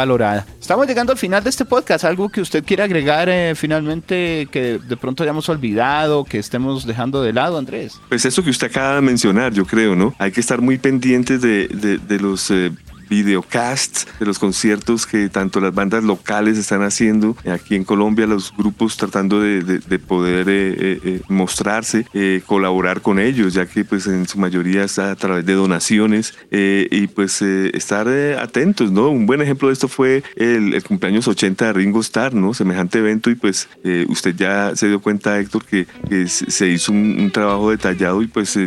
Estamos 0.59 0.85
llegando 0.85 1.11
al 1.13 1.17
final 1.17 1.43
de 1.43 1.49
este 1.49 1.65
podcast. 1.65 2.03
¿Algo 2.03 2.29
que 2.29 2.41
usted 2.41 2.63
quiera 2.63 2.83
agregar 2.83 3.29
eh, 3.29 3.53
finalmente 3.55 4.47
que 4.51 4.79
de 4.79 4.97
pronto 4.97 5.23
hayamos 5.23 5.47
olvidado, 5.49 6.25
que 6.25 6.39
estemos 6.39 6.85
dejando 6.85 7.21
de 7.21 7.31
lado, 7.31 7.57
Andrés? 7.57 7.99
Pues 8.09 8.25
eso 8.25 8.43
que 8.43 8.49
usted 8.49 8.67
acaba 8.67 8.95
de 8.95 9.01
mencionar, 9.01 9.53
yo 9.53 9.65
creo, 9.65 9.95
¿no? 9.95 10.13
Hay 10.19 10.31
que 10.31 10.41
estar 10.41 10.61
muy 10.61 10.77
pendientes 10.77 11.41
de, 11.41 11.67
de, 11.67 12.19
los... 12.19 12.51
Eh, 12.51 12.71
videocasts 13.13 14.08
de 14.19 14.26
los 14.26 14.39
conciertos 14.39 15.06
que 15.06 15.30
tanto 15.30 15.60
las 15.60 15.73
bandas 15.73 16.04
locales 16.04 16.58
están 16.58 16.82
haciendo 16.82 17.38
aquí 17.52 17.76
en 17.76 17.84
Colombia, 17.84 18.26
los 18.26 18.54
grupos 18.58 18.97
tratando 18.97 19.39
de, 19.39 19.62
de, 19.63 19.99
poder 19.99 20.49
eh, 20.49 20.76
eh, 20.78 20.99
eh, 21.04 21.21
mostrarse, 21.28 22.06
colaborar 22.45 23.02
con 23.02 23.19
ellos, 23.19 23.54
ya 23.54 23.65
que 23.65 23.86
pues 23.86 24.08
en 24.08 24.28
su 24.28 24.39
mayoría 24.39 24.84
está 24.84 25.12
a 25.12 25.15
través 25.15 25.45
de 25.45 25.54
donaciones 25.54 26.34
y 26.52 27.08
pues 27.08 27.41
estar 27.41 28.08
atentos, 28.08 28.91
¿no? 28.91 29.10
Un 29.10 29.26
buen 29.26 29.41
ejemplo 29.41 29.67
de 29.67 29.73
esto 29.73 29.88
fue 29.88 30.23
el, 30.36 30.82
cumpleaños 30.84 31.28
80 31.28 31.65
de 31.67 31.73
Ringo 31.73 32.02
Starr, 32.02 32.34
¿no? 32.34 32.54
Semejante 32.54 32.99
evento 32.99 33.30
y 33.30 33.36
pues 33.36 33.69
usted 34.08 34.36
ya 34.36 34.76
se 34.76 34.88
dio 34.88 35.02
cuenta, 35.02 35.39
Héctor, 35.39 35.65
que, 35.65 35.86
se 36.28 36.67
hizo 36.67 36.91
un, 36.91 37.32
trabajo 37.34 37.71
detallado 37.71 38.21
y 38.21 38.28
pues 38.28 38.58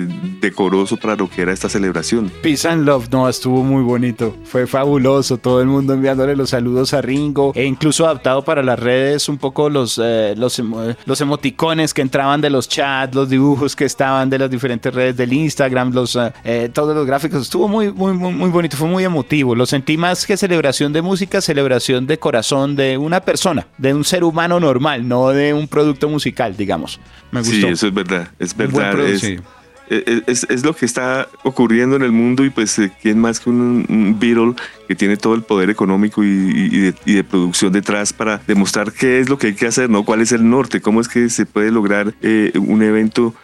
decoroso 0.40 0.96
para 0.96 1.16
lo 1.16 1.28
que 1.28 1.42
era 1.42 1.52
esta 1.52 1.68
celebración. 1.68 2.30
Peace 2.42 2.68
and 2.68 2.84
Love, 2.84 3.08
no, 3.10 3.28
estuvo 3.28 3.62
muy 3.62 3.82
bonito. 3.82 4.35
Fue 4.44 4.66
fabuloso, 4.66 5.38
todo 5.38 5.60
el 5.60 5.66
mundo 5.66 5.92
enviándole 5.92 6.36
los 6.36 6.50
saludos 6.50 6.94
a 6.94 7.02
Ringo 7.02 7.52
e 7.54 7.64
incluso 7.64 8.04
adaptado 8.04 8.42
para 8.42 8.62
las 8.62 8.78
redes 8.78 9.28
un 9.28 9.38
poco 9.38 9.68
los, 9.68 10.00
eh, 10.02 10.34
los, 10.36 10.62
los 11.04 11.20
emoticones 11.20 11.92
que 11.92 12.02
entraban 12.02 12.40
de 12.40 12.50
los 12.50 12.68
chats, 12.68 13.14
los 13.14 13.28
dibujos 13.28 13.74
que 13.74 13.84
estaban 13.84 14.30
de 14.30 14.38
las 14.38 14.50
diferentes 14.50 14.94
redes 14.94 15.16
del 15.16 15.32
Instagram, 15.32 15.92
los, 15.92 16.16
eh, 16.16 16.32
eh, 16.44 16.70
todos 16.72 16.94
los 16.94 17.06
gráficos. 17.06 17.42
Estuvo 17.42 17.68
muy, 17.68 17.92
muy, 17.92 18.12
muy, 18.12 18.50
bonito, 18.50 18.76
fue 18.76 18.88
muy 18.88 19.04
emotivo. 19.04 19.54
Lo 19.54 19.66
sentí 19.66 19.96
más 19.96 20.26
que 20.26 20.36
celebración 20.36 20.92
de 20.92 21.02
música, 21.02 21.40
celebración 21.40 22.06
de 22.06 22.18
corazón 22.18 22.76
de 22.76 22.98
una 22.98 23.20
persona, 23.20 23.66
de 23.78 23.94
un 23.94 24.04
ser 24.04 24.24
humano 24.24 24.60
normal, 24.60 25.06
no 25.08 25.28
de 25.30 25.54
un 25.54 25.68
producto 25.68 26.08
musical, 26.08 26.56
digamos. 26.56 27.00
Me 27.30 27.40
gustó. 27.40 27.54
Sí, 27.54 27.66
eso 27.66 27.86
es 27.88 27.94
verdad, 27.94 28.28
es 28.38 28.56
verdad. 28.56 28.94
Es, 29.88 30.46
es, 30.48 30.64
lo 30.64 30.74
que 30.74 30.84
está 30.84 31.28
ocurriendo 31.42 31.96
en 31.96 32.02
el 32.02 32.12
mundo 32.12 32.44
y 32.44 32.50
pues 32.50 32.78
eh, 32.78 32.92
quién 33.00 33.18
más 33.18 33.40
que 33.40 33.50
un, 33.50 34.16
Beatle 34.18 34.54
que 34.88 34.94
tiene 34.94 35.16
todo 35.16 35.34
el 35.34 35.42
poder 35.42 35.70
económico 35.70 36.24
y, 36.24 36.92
de, 37.04 37.24
producción 37.24 37.72
detrás 37.72 38.12
para 38.12 38.40
demostrar 38.46 38.92
qué 38.92 39.20
es 39.20 39.28
lo 39.28 39.38
que 39.38 39.48
hay 39.48 39.54
que 39.54 39.66
hacer, 39.66 39.90
¿no? 39.90 40.04
¿Cuál 40.04 40.20
es 40.20 40.32
el 40.32 40.48
norte? 40.48 40.80
¿Cómo 40.80 41.00
es 41.00 41.08
que 41.08 41.28
se 41.28 41.46
puede 41.46 41.70
lograr 41.70 42.14
un 42.54 42.82
evento 42.82 43.34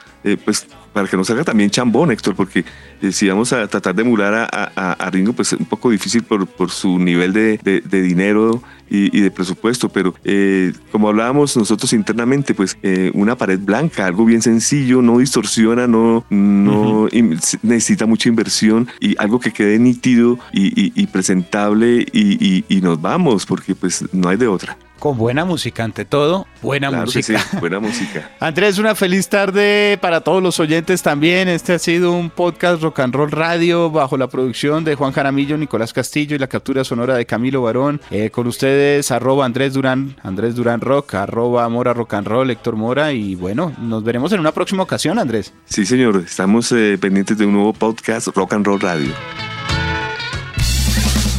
pues 0.44 0.66
para 0.92 1.08
que 1.08 1.16
no 1.16 1.24
salga 1.24 1.42
también 1.42 1.70
chambón, 1.70 2.12
Héctor, 2.12 2.36
porque 2.36 2.64
si 3.10 3.28
vamos 3.28 3.52
a 3.52 3.66
tratar 3.66 3.94
de 3.94 4.02
emular 4.02 4.48
a, 4.52 5.10
Ringo, 5.10 5.32
pues 5.32 5.52
es 5.52 5.58
un 5.58 5.66
poco 5.66 5.90
difícil 5.90 6.22
por, 6.22 6.46
por 6.46 6.70
su 6.70 6.98
nivel 6.98 7.32
de, 7.32 7.58
de 7.58 8.02
dinero 8.02 8.62
y, 8.92 9.20
de 9.20 9.30
presupuesto, 9.30 9.88
pero 9.88 10.14
eh, 10.24 10.72
como 10.90 11.08
hablábamos 11.08 11.56
nosotros 11.56 11.92
internamente, 11.94 12.54
pues 12.54 12.76
eh, 12.82 13.10
una 13.14 13.36
pared 13.36 13.58
blanca, 13.58 14.06
algo 14.06 14.26
bien 14.26 14.42
sencillo, 14.42 15.00
no 15.00 15.18
distorsiona, 15.18 15.86
no, 15.86 16.24
no 16.28 17.08
necesita 17.62 18.04
mucha 18.04 18.28
inversión 18.28 18.88
y 19.00 19.16
algo 19.18 19.40
que 19.40 19.52
quede 19.52 19.78
nítido 19.78 20.38
y, 20.52 21.06
presentable 21.06 22.06
y, 22.12 22.80
nos 22.82 23.00
vamos, 23.00 23.46
porque 23.46 23.74
pues 23.76 24.04
no 24.12 24.28
hay 24.28 24.36
de 24.36 24.48
otra 24.48 24.76
con 25.02 25.18
buena 25.18 25.44
música 25.44 25.82
ante 25.82 26.04
todo, 26.04 26.46
buena 26.62 26.88
música. 26.92 27.40
sí, 27.40 27.56
buena 27.58 27.80
música. 27.80 28.30
Andrés, 28.38 28.78
una 28.78 28.94
feliz 28.94 29.28
tarde 29.28 29.98
para 30.00 30.20
todos 30.20 30.40
los 30.40 30.60
oyentes 30.60 31.02
también. 31.02 31.48
Este 31.48 31.72
ha 31.72 31.80
sido 31.80 32.12
un 32.12 32.30
podcast 32.30 32.80
Rock 32.80 33.00
and 33.00 33.12
Roll 33.12 33.32
Radio 33.32 33.90
bajo 33.90 34.16
la 34.16 34.28
producción 34.28 34.84
de 34.84 34.94
Juan 34.94 35.10
Jaramillo, 35.10 35.58
Nicolás 35.58 35.92
Castillo 35.92 36.36
y 36.36 36.38
la 36.38 36.46
captura 36.46 36.84
sonora 36.84 37.16
de 37.16 37.26
Camilo 37.26 37.62
Barón. 37.62 38.00
Eh, 38.12 38.30
con 38.30 38.46
ustedes, 38.46 39.10
arroba 39.10 39.44
Andrés 39.44 39.72
Durán, 39.72 40.14
Andrés 40.22 40.54
Durán 40.54 40.80
Rock, 40.80 41.14
arroba 41.14 41.68
Mora 41.68 41.92
Rock 41.94 42.14
and 42.14 42.28
Roll, 42.28 42.50
Héctor 42.52 42.76
Mora. 42.76 43.12
Y 43.12 43.34
bueno, 43.34 43.72
nos 43.80 44.04
veremos 44.04 44.32
en 44.32 44.38
una 44.38 44.52
próxima 44.52 44.84
ocasión, 44.84 45.18
Andrés. 45.18 45.52
Sí, 45.64 45.84
señor. 45.84 46.22
Estamos 46.24 46.70
eh, 46.70 46.96
pendientes 46.96 47.36
de 47.36 47.44
un 47.44 47.54
nuevo 47.54 47.72
podcast 47.72 48.28
Rock 48.36 48.52
and 48.52 48.64
Roll 48.64 48.78
Radio. 48.78 49.12